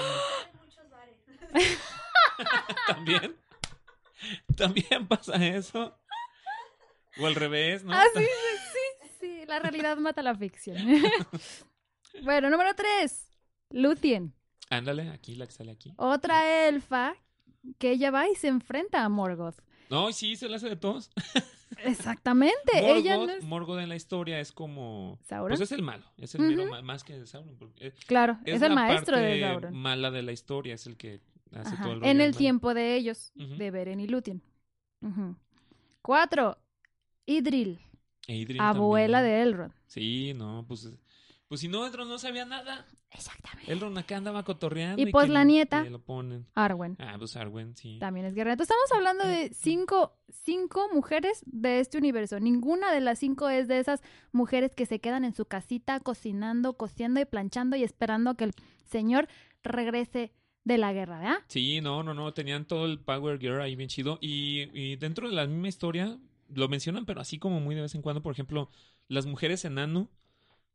[0.47, 1.79] Hay muchos bares.
[2.89, 3.37] También.
[4.57, 5.97] También pasa eso.
[7.19, 7.93] O al revés, ¿no?
[7.93, 8.25] Ah, sí,
[8.73, 10.77] sí, sí, la realidad mata la ficción.
[12.23, 13.29] bueno, número tres,
[13.71, 14.35] Luthien,
[14.69, 15.93] Ándale, aquí, la que sale aquí.
[15.97, 17.17] otra elfa
[17.79, 19.57] que ella va y se enfrenta a Morgoth.
[19.91, 21.11] No, sí, se la hace de todos.
[21.85, 25.19] Exactamente, ella no Morgoth, es Morgoth en la historia es como...
[25.23, 25.49] Sauron.
[25.57, 27.57] Pues es el malo, es el mero ma- más que Sauron.
[27.57, 29.75] porque es, claro, es, es el la maestro de Sauron.
[29.77, 31.21] mala de la historia, es el que
[31.53, 32.39] hace Ajá, todo el En el mal.
[32.39, 34.43] tiempo de ellos, de Beren y Luthien.
[35.01, 35.37] Ujú.
[36.03, 36.59] Cuatro,
[37.31, 37.79] Idril,
[38.29, 39.37] Adrian abuela también.
[39.37, 39.73] de Elrond.
[39.87, 40.89] Sí, no, pues...
[41.49, 42.87] Pues si no, Elrond no sabía nada.
[43.11, 43.73] Exactamente.
[43.73, 45.03] Elrond acá andaba cotorreando.
[45.03, 45.83] Y pues la le- nieta.
[45.83, 46.47] lo ponen.
[46.55, 46.95] Arwen.
[47.01, 47.99] Ah, pues Arwen, sí.
[47.99, 48.53] También es guerrera.
[48.53, 52.39] Entonces estamos hablando de cinco, cinco mujeres de este universo.
[52.39, 54.01] Ninguna de las cinco es de esas
[54.31, 58.53] mujeres que se quedan en su casita cocinando, cociendo y planchando y esperando que el
[58.85, 59.27] señor
[59.65, 61.39] regrese de la guerra, ¿verdad?
[61.49, 64.19] Sí, no, no, no, tenían todo el Power Gear ahí bien chido.
[64.21, 66.17] Y, y dentro de la misma historia,
[66.55, 68.71] lo mencionan, pero así como muy de vez en cuando, por ejemplo,
[69.09, 70.11] las mujeres enano,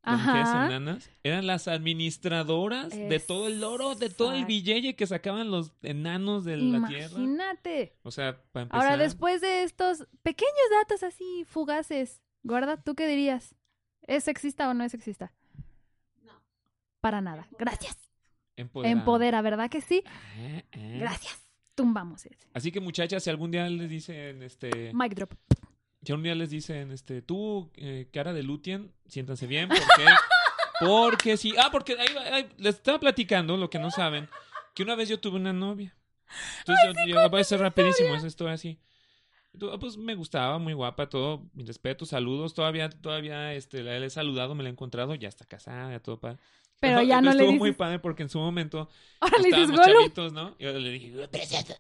[0.04, 5.08] las mujeres enanas, eran las administradoras de todo el oro, de todo el billete que
[5.08, 7.18] sacaban los enanos de la tierra.
[7.18, 7.98] Imagínate.
[8.04, 8.84] O sea, para empezar.
[8.84, 13.56] Ahora, después de estos pequeños datos así fugaces, Gorda, ¿tú qué dirías?
[14.02, 15.34] ¿Es sexista o no es sexista?
[16.22, 16.34] No.
[17.02, 17.48] Para nada.
[17.58, 17.98] Gracias.
[18.56, 18.92] Empodera.
[18.92, 20.04] Empodera, ¿verdad que sí?
[20.06, 20.78] Ah, ah.
[21.00, 21.46] Gracias.
[21.76, 22.48] tumbamos ese.
[22.54, 25.34] Así que muchachas, si algún día les dicen, este, Mic drop.
[26.06, 30.06] Si algún día les dicen, este, tú, eh, cara de Lutien, siéntanse bien, porque,
[30.80, 34.30] porque sí, ah, porque ahí, ahí- les estaba platicando, lo que no saben,
[34.74, 35.96] que una vez yo tuve una novia.
[36.60, 38.80] Entonces, yo, yo- voy a ser rapidísimo, esa historia así.
[39.72, 44.10] Ah, Pues me gustaba, muy guapa, todo, mi respeto, saludos, todavía, todavía, este, la he
[44.10, 46.40] saludado, me la he encontrado, ya está casada, ya todo padre.
[46.82, 47.60] Pero ya no le estuvo dices.
[47.60, 48.90] muy padre porque en su momento
[49.22, 50.02] Ahora le dices estábamos Gollum.
[50.04, 50.56] chavitos, ¿no?
[50.60, 51.74] Y yo le dije, "No es cierto".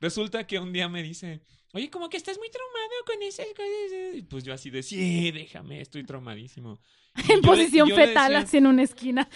[0.00, 1.40] Resulta que un día me dice,
[1.74, 4.14] oye, como que estás muy traumado con esas cosas.
[4.14, 6.78] Y pues yo así de, sí, déjame, estoy traumadísimo.
[7.28, 9.28] Y En posición yo fetal, decía- así en una esquina.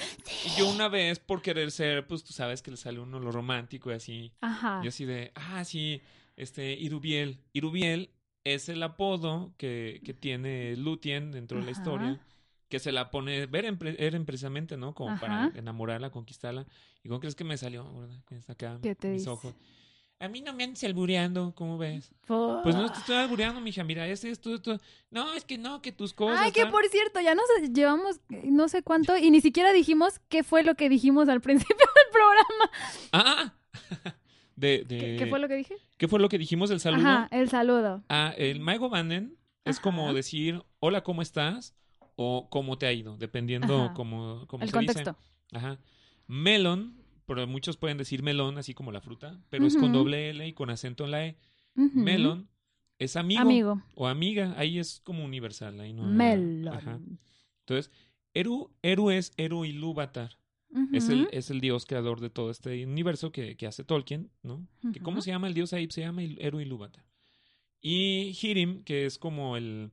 [0.46, 3.30] y yo una vez, por querer ser, pues tú sabes que le sale uno lo
[3.30, 4.32] romántico y así.
[4.40, 4.80] Ajá.
[4.82, 6.00] Yo así de, ah, sí,
[6.36, 7.38] este, Irubiel.
[7.52, 8.10] Irubiel
[8.44, 12.20] es el apodo que, que tiene Lutien dentro de la historia,
[12.68, 14.94] que se la pone Beren, pre- Eren precisamente, ¿no?
[14.94, 15.20] Como Ajá.
[15.20, 16.66] para enamorarla, conquistarla.
[17.04, 17.86] ¿Y cómo crees que me salió,
[18.48, 19.30] acá, ¿Qué te mis dice?
[19.30, 19.54] ojos.
[20.20, 22.10] A mí no me andes albureando, ¿cómo ves?
[22.26, 24.80] Pues no te estoy albureando, mija, mira, este es esto, esto.
[25.10, 26.40] No, es que no, que tus cosas.
[26.40, 30.20] Ay, que por cierto, ya nos llevamos eh, no sé cuánto y ni siquiera dijimos
[30.28, 32.70] qué fue lo que dijimos al principio del programa.
[33.12, 33.54] Ah,
[34.56, 34.98] de, de...
[34.98, 35.76] ¿Qué, qué fue lo que dije?
[35.96, 37.08] ¿Qué fue lo que dijimos del saludo?
[37.08, 38.02] Ajá, el saludo.
[38.08, 39.82] Ah, el Maigo Bannen es Ajá.
[39.84, 41.74] como decir hola, ¿cómo estás?
[42.20, 43.94] o cómo te ha ido, dependiendo Ajá.
[43.94, 45.16] cómo, cómo El se contexto.
[45.50, 45.56] dice.
[45.56, 45.78] Ajá.
[46.26, 46.96] Melon,
[47.28, 50.52] pero muchos pueden decir melón, así como la fruta, pero es con doble L y
[50.54, 51.36] con acento en la E.
[51.76, 52.00] Ujú.
[52.00, 52.48] Melon
[52.98, 53.82] es amigo, Amigo.
[53.94, 55.78] o amiga, ahí es como universal.
[55.78, 56.74] Ahí no Melon.
[56.74, 56.98] Ajá.
[57.60, 57.92] Entonces,
[58.34, 60.38] Eru, Eru es Eru Ilúvatar.
[60.92, 64.66] Es, el, es el dios creador de todo este universo que, que hace Tolkien, ¿no?
[64.92, 65.88] Que ¿Cómo se llama el dios ahí?
[65.90, 67.04] Se llama Eru Ilúvatar.
[67.80, 69.92] Y Hirim, que es como el...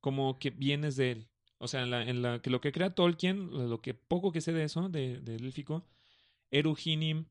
[0.00, 1.28] como que vienes de él.
[1.58, 4.40] O sea, en la, en la, que lo que crea Tolkien, lo que poco que
[4.40, 5.86] sé de eso, de, élfico,
[6.52, 7.24] Eru Hinim,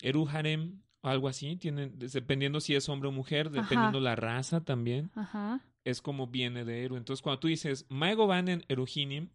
[0.00, 5.10] Eru Harem, algo así, tienen, dependiendo si es hombre o mujer, dependiendo la raza también,
[5.14, 5.60] Ajá.
[5.84, 6.96] es como viene de Eru.
[6.96, 9.28] Entonces, cuando tú dices Maego Banen Eru Hinim,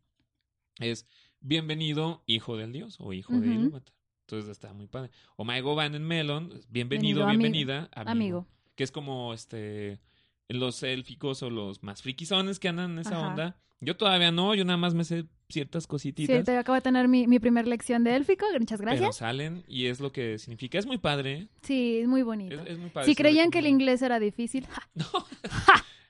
[0.80, 1.08] es
[1.40, 3.54] bienvenido, hijo del dios o hijo de.
[3.54, 3.94] Ilúvatar.
[4.22, 5.12] Entonces está muy padre.
[5.36, 8.12] O Maego Banen Melon, bienvenido, Venido, bienvenida, amigo.
[8.12, 8.48] Amigo.
[8.76, 10.00] Que es como este
[10.48, 13.28] los élficos o los más friquizones que andan en esa Ajá.
[13.28, 13.58] onda.
[13.82, 16.44] Yo todavía no, yo nada más me sé ciertas cosititas.
[16.44, 18.46] te acabo de tener mi, mi primer lección de élfico.
[18.60, 19.16] Muchas Pero gracias.
[19.18, 20.78] salen y es lo que significa.
[20.78, 21.48] Es muy padre.
[21.62, 22.56] Sí, es muy bonito.
[22.62, 23.08] Es, es muy padre.
[23.08, 25.06] si creían que el inglés era difícil, ja, No.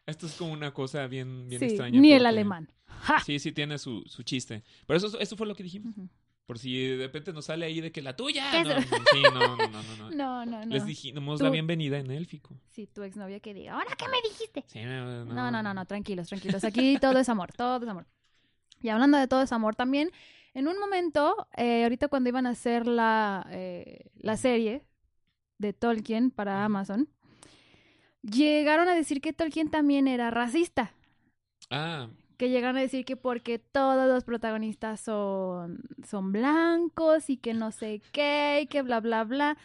[0.06, 2.00] Esto es como una cosa bien, bien sí, extraña.
[2.00, 2.72] ni el porque- alemán.
[2.88, 3.20] Ja.
[3.20, 4.64] Sí, sí tiene su, su chiste.
[4.88, 5.96] Pero eso, eso fue lo que dijimos.
[5.98, 6.10] Ujú.
[6.46, 8.52] Por si de repente nos sale ahí de que la tuya.
[8.52, 10.12] ¿Qué No, no, sí, no, no, no, no, no.
[10.14, 10.74] No, no, no.
[10.74, 12.60] Les dijimos Tú- la bienvenida en élfico.
[12.72, 14.64] Sí, tu exnovia que diga, ¿ahora qué me dijiste?
[14.68, 16.64] Sí, no, No, no, no, no, tranquilos, tranquilos.
[16.66, 18.06] Aquí todo es amor, todo es amor.
[18.84, 20.12] Y hablando de todo es amor también,
[20.54, 24.84] en un momento, eh, ahorita cuando iban a hacer la, eh, la serie
[25.58, 27.10] de Tolkien para Amazon,
[28.22, 30.94] llegaron a decir que Tolkien también era racista.
[31.72, 37.54] Ah, Que llegaron a decir que porque todos los protagonistas son, son blancos y que
[37.54, 39.58] no sé qué, y que bla, bla, bla.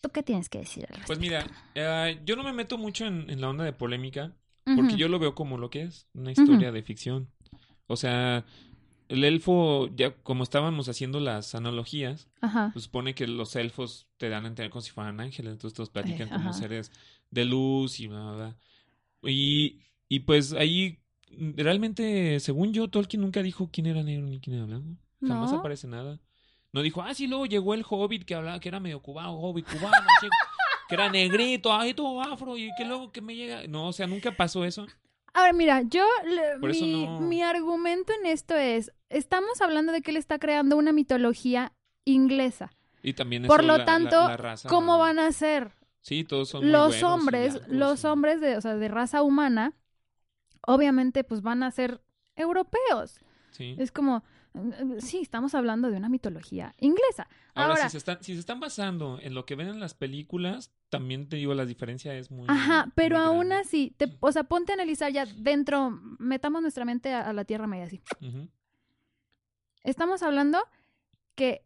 [0.00, 1.06] ¿Tú qué tienes que decir al respecto?
[1.06, 4.34] pues mira, eh, yo no me meto mucho en, en la onda de polémica.
[4.76, 7.30] Porque yo lo veo como lo que es, una historia de ficción.
[7.88, 8.44] O sea,
[9.08, 12.70] el elfo, ya como estábamos haciendo las analogías, Ajá.
[12.72, 15.90] pues supone que los elfos te dan a entender como si fueran ángeles, entonces todos
[15.90, 16.92] platican Eh, como seres
[17.30, 18.56] de luz y bla, bla, bla.
[19.30, 20.98] Y, y pues ahí,
[21.36, 24.96] mm, realmente, según yo, Tolkien nunca dijo quién era negro ni quién era blanco.
[25.20, 25.58] Jamás No.
[25.58, 26.20] aparece nada.
[26.72, 29.66] No dijo, ah, sí, luego llegó el hobbit que hablaba, que era medio cubano, hobbit
[29.66, 29.96] cubano,
[30.86, 33.66] que era negrito, ay, todo afro, y que luego que me llega.
[33.66, 34.86] No, o sea, nunca pasó eso.
[35.38, 36.04] Ahora, mira, yo,
[36.60, 40.92] mi, no- mi argumento en esto es, estamos hablando de que él está creando una
[40.92, 41.72] mitología
[42.04, 42.70] inglesa.
[43.02, 45.70] Y también Por lo la- tanto, la raza- ¿Cómo van a ser
[46.00, 49.74] Sí, todos son los hombres, blancos los hombres de, o sea, de raza humana?
[50.66, 52.00] Obviamente, pues van a ser
[52.34, 53.20] europeos.
[53.52, 53.76] Sí.
[53.78, 54.24] Es como,
[54.98, 57.28] sí, estamos hablando de una mitología inglesa.
[57.54, 59.94] Ahora, Ahora, si, se están, si se están basando en lo que ven en las
[59.94, 62.46] películas, también te digo, la diferencia es muy.
[62.48, 63.66] Ajá, pero muy aún grande.
[63.66, 67.44] así, te- o sea, ponte a analizar ya dentro, metamos nuestra mente a, a la
[67.44, 68.00] Tierra Media así.
[69.84, 70.58] Estamos hablando
[71.34, 71.62] que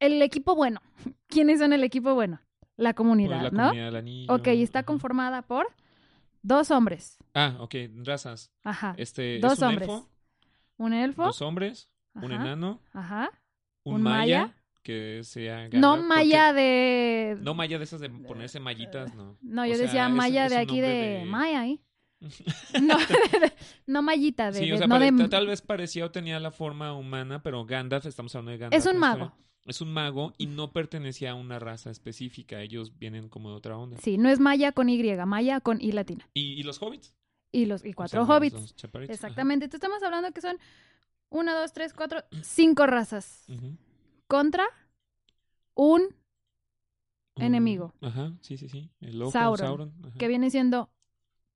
[0.00, 0.80] el equipo bueno,
[1.28, 2.40] ¿quiénes son el equipo bueno?
[2.76, 3.56] La Pues comunidad, la ¿no?
[3.64, 4.86] comunidad del anillo, Ok, está ajá.
[4.86, 5.66] conformada por
[6.42, 7.18] dos hombres.
[7.34, 7.74] Ah, ok,
[8.04, 8.50] razas.
[8.64, 8.94] Ajá.
[8.96, 9.88] Este, Dos es un hombres.
[9.88, 10.08] elfo,
[10.82, 11.24] Un elfo.
[11.24, 13.30] dos hombres, un enano, Ajá.
[13.84, 14.56] un, un maya, maya.
[14.82, 15.68] que sea.
[15.72, 17.38] No maya porque- de.
[17.40, 19.36] No maya de esas de ponerse mallitas, no.
[19.40, 21.80] No, O yo sea, decía maya es de aquí de, Maya, ¿eh?
[22.82, 22.96] No,
[23.86, 26.50] no mallita, de, Sí, o sea, no de- ta- tal vez parecía o tenía la
[26.50, 28.86] forma humana, pero Gandalf, estamos hablando de Gandalf.
[28.86, 29.32] Es un mago.
[29.64, 32.60] Es un mago y no pertenecía a una raza específica.
[32.62, 33.96] Ellos vienen como de otra onda.
[33.98, 36.28] Sí, no es maya con Y, maya con I latina.
[36.34, 37.14] ¿Y, y los hobbits?
[37.52, 38.74] Y los y O cuatro sea, hobbits.
[39.08, 39.66] Exactamente.
[39.66, 40.58] Entonces estamos hablando que son
[41.28, 43.46] una, dos, tres, cuatro, cinco razas
[44.26, 44.64] contra
[45.74, 46.02] un
[47.34, 47.94] Un- Enemigo.
[48.02, 48.90] Ajá, sí, sí, sí.
[49.00, 49.94] El ojo, Sauron, Sauron.
[50.06, 50.18] ajá.
[50.18, 50.90] que viene siendo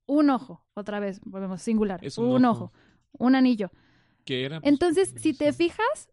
[0.07, 0.65] un ojo.
[0.73, 1.99] Otra vez, volvemos singular.
[2.03, 2.65] Es un un ojo.
[2.65, 2.73] ojo.
[3.19, 3.71] un anillo.
[4.25, 6.09] Que era, pues, Entonces, si te fijas,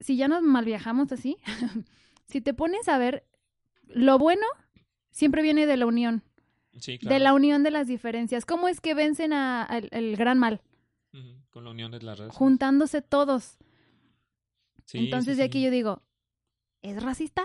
[0.00, 1.36] si ya nos malviajamos así,
[2.26, 3.26] si te pones a ver,
[3.84, 4.46] lo bueno
[5.10, 6.22] siempre viene de la unión,
[6.78, 7.14] Sí, claro.
[7.14, 8.44] de la unión de las diferencias.
[8.46, 10.60] ¿Cómo es que vencen a- al el gran mal?
[11.50, 12.34] Con la unión de las razas.
[12.34, 13.58] Juntándose todos.
[14.86, 15.64] Sí, Entonces sí, de aquí sí.
[15.64, 16.02] yo digo,
[16.80, 17.44] ¿es racista?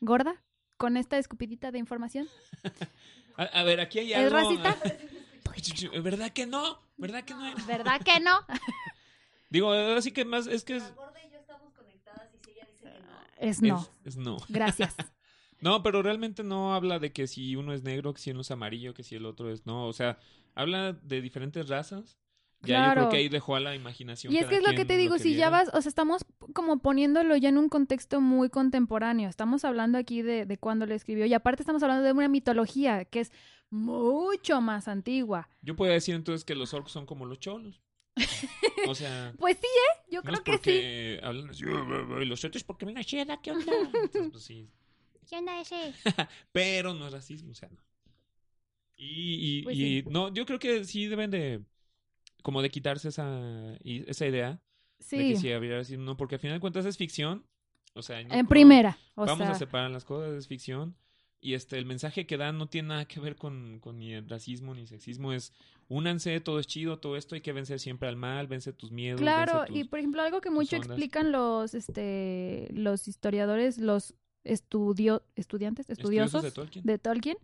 [0.00, 0.42] ¿Gorda?
[0.78, 2.28] ¿Con esta escupidita de información?
[3.36, 4.36] A, a ver, aquí hay ¿Es algo.
[4.36, 4.76] racista?
[6.02, 6.78] ¿Verdad que no?
[6.98, 7.46] ¿Verdad que no?
[7.46, 7.64] era?
[7.66, 8.38] ¿Verdad que no?
[9.50, 10.92] Digo, así que más es que es.
[13.38, 13.80] Es no.
[13.80, 14.36] es- es no.
[14.48, 14.94] Gracias.
[15.62, 18.50] No, pero realmente no habla de que si uno es negro, que si uno es
[18.50, 19.86] amarillo, que si el otro es no.
[19.86, 20.18] O sea,
[20.54, 22.18] habla de diferentes razas.
[22.64, 22.92] Ya yo Claro.
[23.00, 24.32] creo que ahí dejó a la imaginación.
[24.32, 26.78] Y es que es lo que te digo, si ya vas, o sea, estamos como
[26.78, 29.28] poniéndolo ya en un contexto muy contemporáneo.
[29.28, 31.26] Estamos hablando aquí de, de cuándo lo escribió.
[31.26, 33.32] Y aparte estamos hablando de una mitología que es
[33.70, 35.48] mucho más antigua.
[35.62, 37.80] Yo podría decir entonces que los orcos son como los cholos.
[38.88, 40.04] O sea, Pues sí, ¿eh?
[40.10, 40.56] Yo creo que sí.
[40.58, 43.72] porque hablan así, y los otros porque ven así, ¿qué onda?
[43.94, 44.68] Entonces, pues sí.
[45.28, 45.92] ¿Qué onda ese?
[46.52, 47.78] Pero no es racismo, o sea, no.
[48.96, 50.08] Y, y, Pues y sí.
[50.10, 51.62] no, yo creo que sí deben de,
[52.42, 54.60] como de quitarse esa, esa idea
[55.10, 57.44] de que sí habría racismo, no, porque al final de cuentas es ficción.
[57.94, 58.96] O sea, no- en primera.
[59.14, 60.96] O vamos sea, a separar las cosas, es ficción.
[61.40, 64.28] Y este, el mensaje que dan no tiene nada que ver con, con ni el
[64.28, 65.32] racismo ni sexismo.
[65.32, 65.52] Es
[65.88, 69.20] únanse, todo es chido, todo esto hay que vencer siempre al mal, vence tus miedos.
[69.20, 70.90] Claro, vence tus- y por ejemplo, algo que mucho ondas.
[70.90, 74.14] explican los, este, los historiadores, los
[74.44, 76.84] estudio, estudiantes, estudiosos de Tolkien.
[76.84, 77.36] de Tolkien,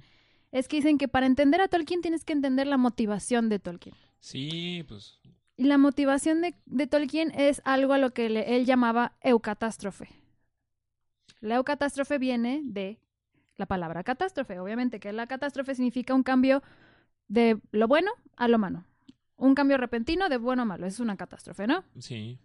[0.52, 3.94] es que dicen que para entender a Tolkien tienes que entender la motivación de Tolkien.
[4.20, 5.20] Sí, pues.
[5.56, 10.08] Y la motivación de, de Tolkien es algo a lo que le- él llamaba eucatástrofe.
[11.40, 13.00] La eucatástrofe viene de
[13.56, 14.58] la palabra catástrofe.
[14.58, 16.62] Obviamente que la catástrofe significa un cambio
[17.28, 18.84] de lo bueno a lo malo.
[19.36, 20.86] Un cambio repentino de bueno a malo.
[20.86, 21.84] Es una catástrofe, ¿no?
[21.98, 22.38] Sí,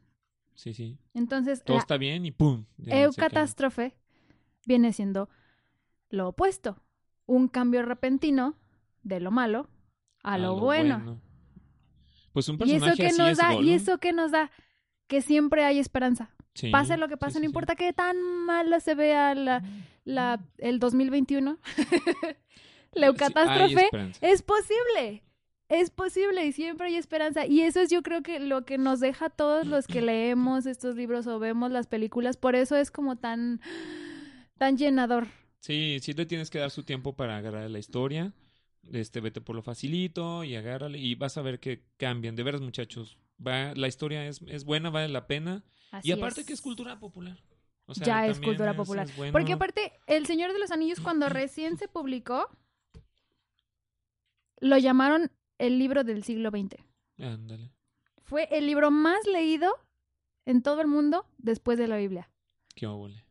[0.56, 0.98] sí, sí.
[1.14, 2.66] Entonces, Todo la está bien y ¡pum!
[2.86, 3.96] eucatástrofe
[4.66, 5.30] viene siendo
[6.10, 6.82] lo opuesto.
[7.26, 8.56] Un cambio repentino
[9.04, 9.70] de lo malo
[10.24, 11.22] a, lo, bueno.
[12.34, 13.54] Pues un ¿Y personaje eso qué así nos es da?
[13.56, 14.52] ¿Y eso qué nos da?
[15.08, 16.30] Que siempre hay esperanza.
[16.54, 17.46] Sí, Pase lo que pase, sí, no sí.
[17.48, 19.64] importa que tan malo se vea la,
[20.04, 21.58] la, el 2021.
[22.94, 24.20] la Sí, eucatástrofe hay esperanza.
[24.22, 25.24] es posible.
[25.70, 27.46] Es posible y siempre hay esperanza.
[27.48, 30.66] Y eso es yo creo que lo que nos deja a todos los que leemos
[30.68, 32.38] estos libros o vemos las películas.
[32.38, 33.60] Por eso es como tan,
[34.58, 35.28] tan llenador.
[35.60, 38.34] Sí, sí te tienes que dar su tiempo para agarrar la historia.
[38.92, 42.36] Este, vete por lo facilito y agárrale y vas a ver que cambian.
[42.36, 43.18] De veras, muchachos.
[43.46, 45.64] Va, la historia es, es buena, vale la pena.
[45.92, 46.48] Así y aparte es.
[46.48, 47.42] que es cultura popular.
[47.86, 49.08] O sea, ya es cultura popular.
[49.08, 49.32] es bueno.
[49.32, 52.50] Porque aparte, El Señor de los Anillos, cuando recién se publicó,
[54.60, 56.82] lo llamaron el libro del siglo XX.
[57.20, 57.72] Ándale.
[58.24, 59.74] Fue el libro más leído
[60.46, 62.30] en todo el mundo después de la Biblia.
[62.76, 63.24] Qué óvole.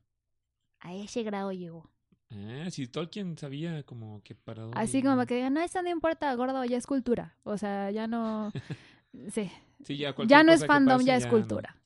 [0.83, 1.91] A ese grado llegó.
[2.31, 5.91] Ah, si Tolkien sabía como que para dónde Así como que digan, no, eso no
[5.91, 7.37] importa, gordo, ya es cultura.
[7.45, 8.51] O sea, ya no...
[9.31, 9.51] Sí,
[9.85, 11.31] Sí, ya, ya no es fandom, pase, ya es no.
[11.33, 11.77] cultura.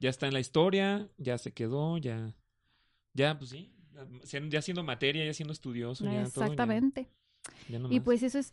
[0.00, 2.34] Ya está en la historia, ya se quedó, ya.
[3.14, 3.70] Ya, pues sí.
[4.24, 6.04] ya- Ya siendo materia, ya siendo estudioso.
[6.04, 7.08] ya todo, ya- Exactamente.
[7.68, 8.52] ya no Y pues eso es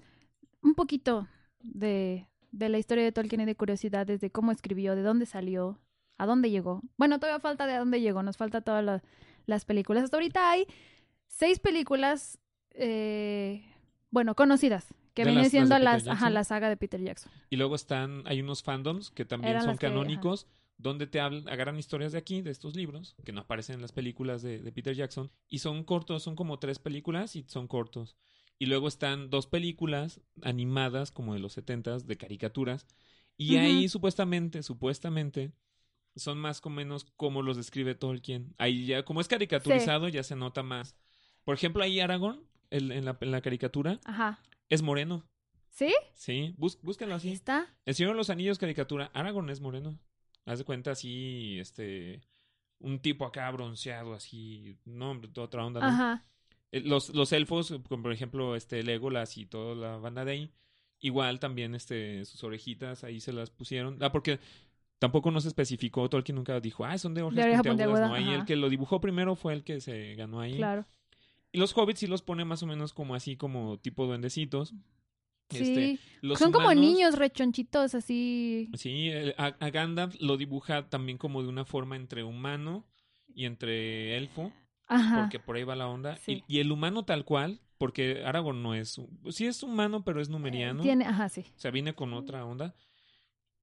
[0.62, 1.28] un poquito
[1.62, 5.80] de, de la historia de Tolkien y de curiosidades de cómo escribió, de dónde salió,
[6.18, 6.82] a dónde llegó.
[6.98, 9.02] Bueno, todavía falta de a dónde llegó, nos falta todas la-
[9.50, 10.04] las películas.
[10.04, 10.66] Hasta ahorita hay
[11.28, 12.40] seis películas,
[12.72, 13.66] eh,
[14.12, 17.02] bueno, conocidas, que De viene las- las de siendo las, ajá, la saga de Peter
[17.02, 17.32] Jackson.
[17.50, 20.48] Y luego están, hay unos fandoms que también Eran son que- canónicos,
[20.78, 23.92] donde te hablan, agarran historias de aquí, de estos libros, que no aparecen en las
[23.92, 28.16] películas de, de Peter Jackson, y son cortos, son como tres películas y son cortos.
[28.58, 32.86] Y luego están dos películas animadas, como de los setentas, de caricaturas,
[33.38, 35.52] y ahí supuestamente, supuestamente,
[36.16, 38.54] son más o menos como los describe Tolkien.
[38.58, 40.96] Ahí ya, como es caricaturizado, ya se nota más.
[41.44, 44.40] Por ejemplo, ahí Aragorn, el- en, la, en la caricatura, Ajá.
[44.70, 45.26] es moreno.
[45.70, 45.94] ¿Sí?
[46.14, 47.32] Sí, bús- búsquenlo Ahí así.
[47.32, 47.74] está.
[47.86, 49.98] El Señor de los Anillos caricatura, Aragorn es moreno.
[50.46, 52.22] Haz de cuenta así, este,
[52.80, 55.88] un tipo acá bronceado, así, no, hombre, toda otra onda, ¿no?
[55.88, 56.26] Ajá.
[56.72, 60.54] Eh, Los, los elfos, como por ejemplo, este, Legolas y toda la banda de ahí,
[61.02, 63.98] Igual también este, sus orejitas ahí se las pusieron.
[64.04, 64.38] Ah, porque
[65.00, 68.02] tampoco nos especificó, Tolkien nunca dijo, ah, son de orejas oreja puntiagudas.
[68.10, 70.56] puntiaguda, No, ahí el que lo dibujó primero fue el que se ganó ahí.
[70.58, 70.86] Claro.
[71.52, 74.74] Y los hobbits sí los pone más o menos como así, como tipo duendecitos.
[75.50, 75.58] Sí.
[75.64, 78.70] Este, los Son como niños rechonchitos, así.
[78.76, 82.86] Sí, el- a, a Gandalf lo dibuja también como de una forma entre humano
[83.34, 84.52] y entre elfo,
[84.88, 85.22] Ajá.
[85.22, 86.18] porque por ahí va la onda.
[86.18, 86.44] Sí.
[86.48, 90.30] Y, y el humano tal cual, porque Aragorn no es, sí es humano, pero es
[90.30, 90.84] numeriano.
[90.84, 91.46] Tiene, ajá, sí.
[91.56, 92.76] O sea, viene con otra onda.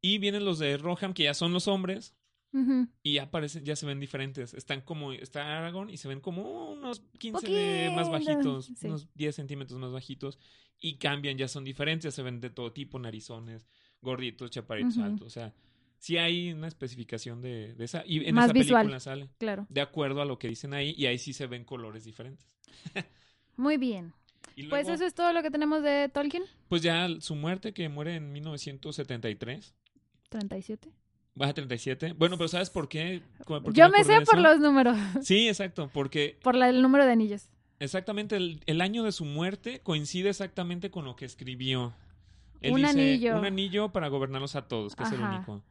[0.01, 2.14] Y vienen los de Rohan, que ya son los hombres,
[3.03, 4.55] y ya aparecen, ya se ven diferentes.
[4.55, 8.86] Están como, está Aragorn y se ven como unos 15 de más bajitos, sí.
[8.86, 10.38] unos 10 centímetros más bajitos.
[10.80, 13.66] Y cambian, ya son diferentes, ya se ven de todo tipo, narizones,
[14.01, 15.05] gorditos, chaparritos, Ujú.
[15.05, 15.26] altos.
[15.26, 15.53] O sea,
[15.99, 18.05] sí hay una especificación de, de esa.
[18.07, 18.82] Y en Más esa visual.
[18.84, 19.28] película sale.
[19.38, 19.66] Claro.
[19.68, 22.47] De acuerdo a lo que dicen ahí, y ahí sí se ven colores diferentes.
[23.57, 24.14] Muy bien.
[24.70, 26.44] Pues eso es todo lo que tenemos de Tolkien.
[26.68, 29.74] pues ya su muerte, que muere en 1973.
[30.29, 30.91] 37.
[31.35, 32.14] Baja 37.
[32.14, 33.22] Bueno, pero ¿sabes por qué?
[33.47, 34.97] ¿Por qué Yo me sé por los números.
[35.22, 37.49] Sí, exacto, porque por la- el número de anillos.
[37.79, 41.95] exactamente el, el año de su muerte coincide exactamente con lo que escribió.
[42.62, 43.39] Un dice, anillo.
[43.39, 45.62] Un anillo para gobernarlos a todos, que es el único.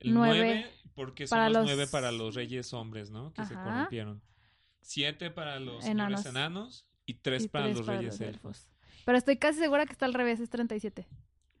[0.00, 0.36] El Nueve
[0.66, 3.32] 9, porque son para los 9 para los reyes hombres, ¿no?
[3.32, 4.20] Que se corrompieron.
[4.82, 6.24] 7 para los Enanos.
[6.26, 8.68] enanos y 3 y para tres los para reyes los elfos.
[9.06, 11.08] Pero estoy casi segura que está al revés, es 37.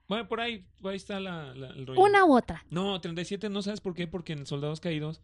[0.08, 2.00] Bueno, por ahí, por ahí está la, la- el rollo.
[2.00, 2.64] Una u otra.
[2.70, 5.20] No, 37 no sabes por qué, porque en Soldados Caídos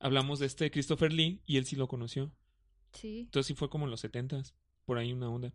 [0.00, 2.32] hablamos de este Christopher Lee y él sí lo conoció.
[2.92, 3.20] Sí.
[3.20, 4.52] Entonces sí fue como en los 70s,
[4.84, 5.52] por ahí una onda.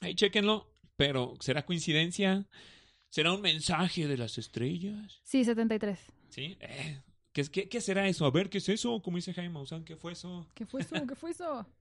[0.00, 2.46] Ahí chéquenlo, pero ¿será coincidencia?
[3.08, 5.20] ¿Será un mensaje de las estrellas?
[5.22, 5.98] Sí, 73.
[6.28, 6.56] ¿Sí?
[6.60, 7.00] Eh,
[7.32, 8.26] ¿qué, es- qué, qué será eso?
[8.26, 9.00] A ver, ¿qué es eso?
[9.00, 10.46] Como dice Jaime Maussan, ¿qué fue eso?
[10.54, 10.96] ¿Qué fue eso?
[11.06, 11.66] ¿Qué fue eso?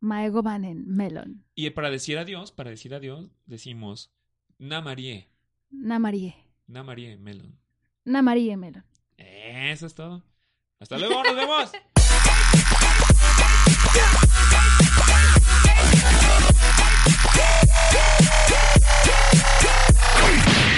[0.00, 1.44] Maego Banen, Melon.
[1.54, 4.10] Y para decir adiós, para decir adiós, decimos
[4.58, 5.28] Namarie,
[5.70, 6.34] Namarie.
[6.66, 7.56] Namarie Melon.
[8.04, 8.84] Namarie Melon.
[9.16, 10.24] Eso es todo.
[10.80, 11.72] Hasta luego, nos vemos.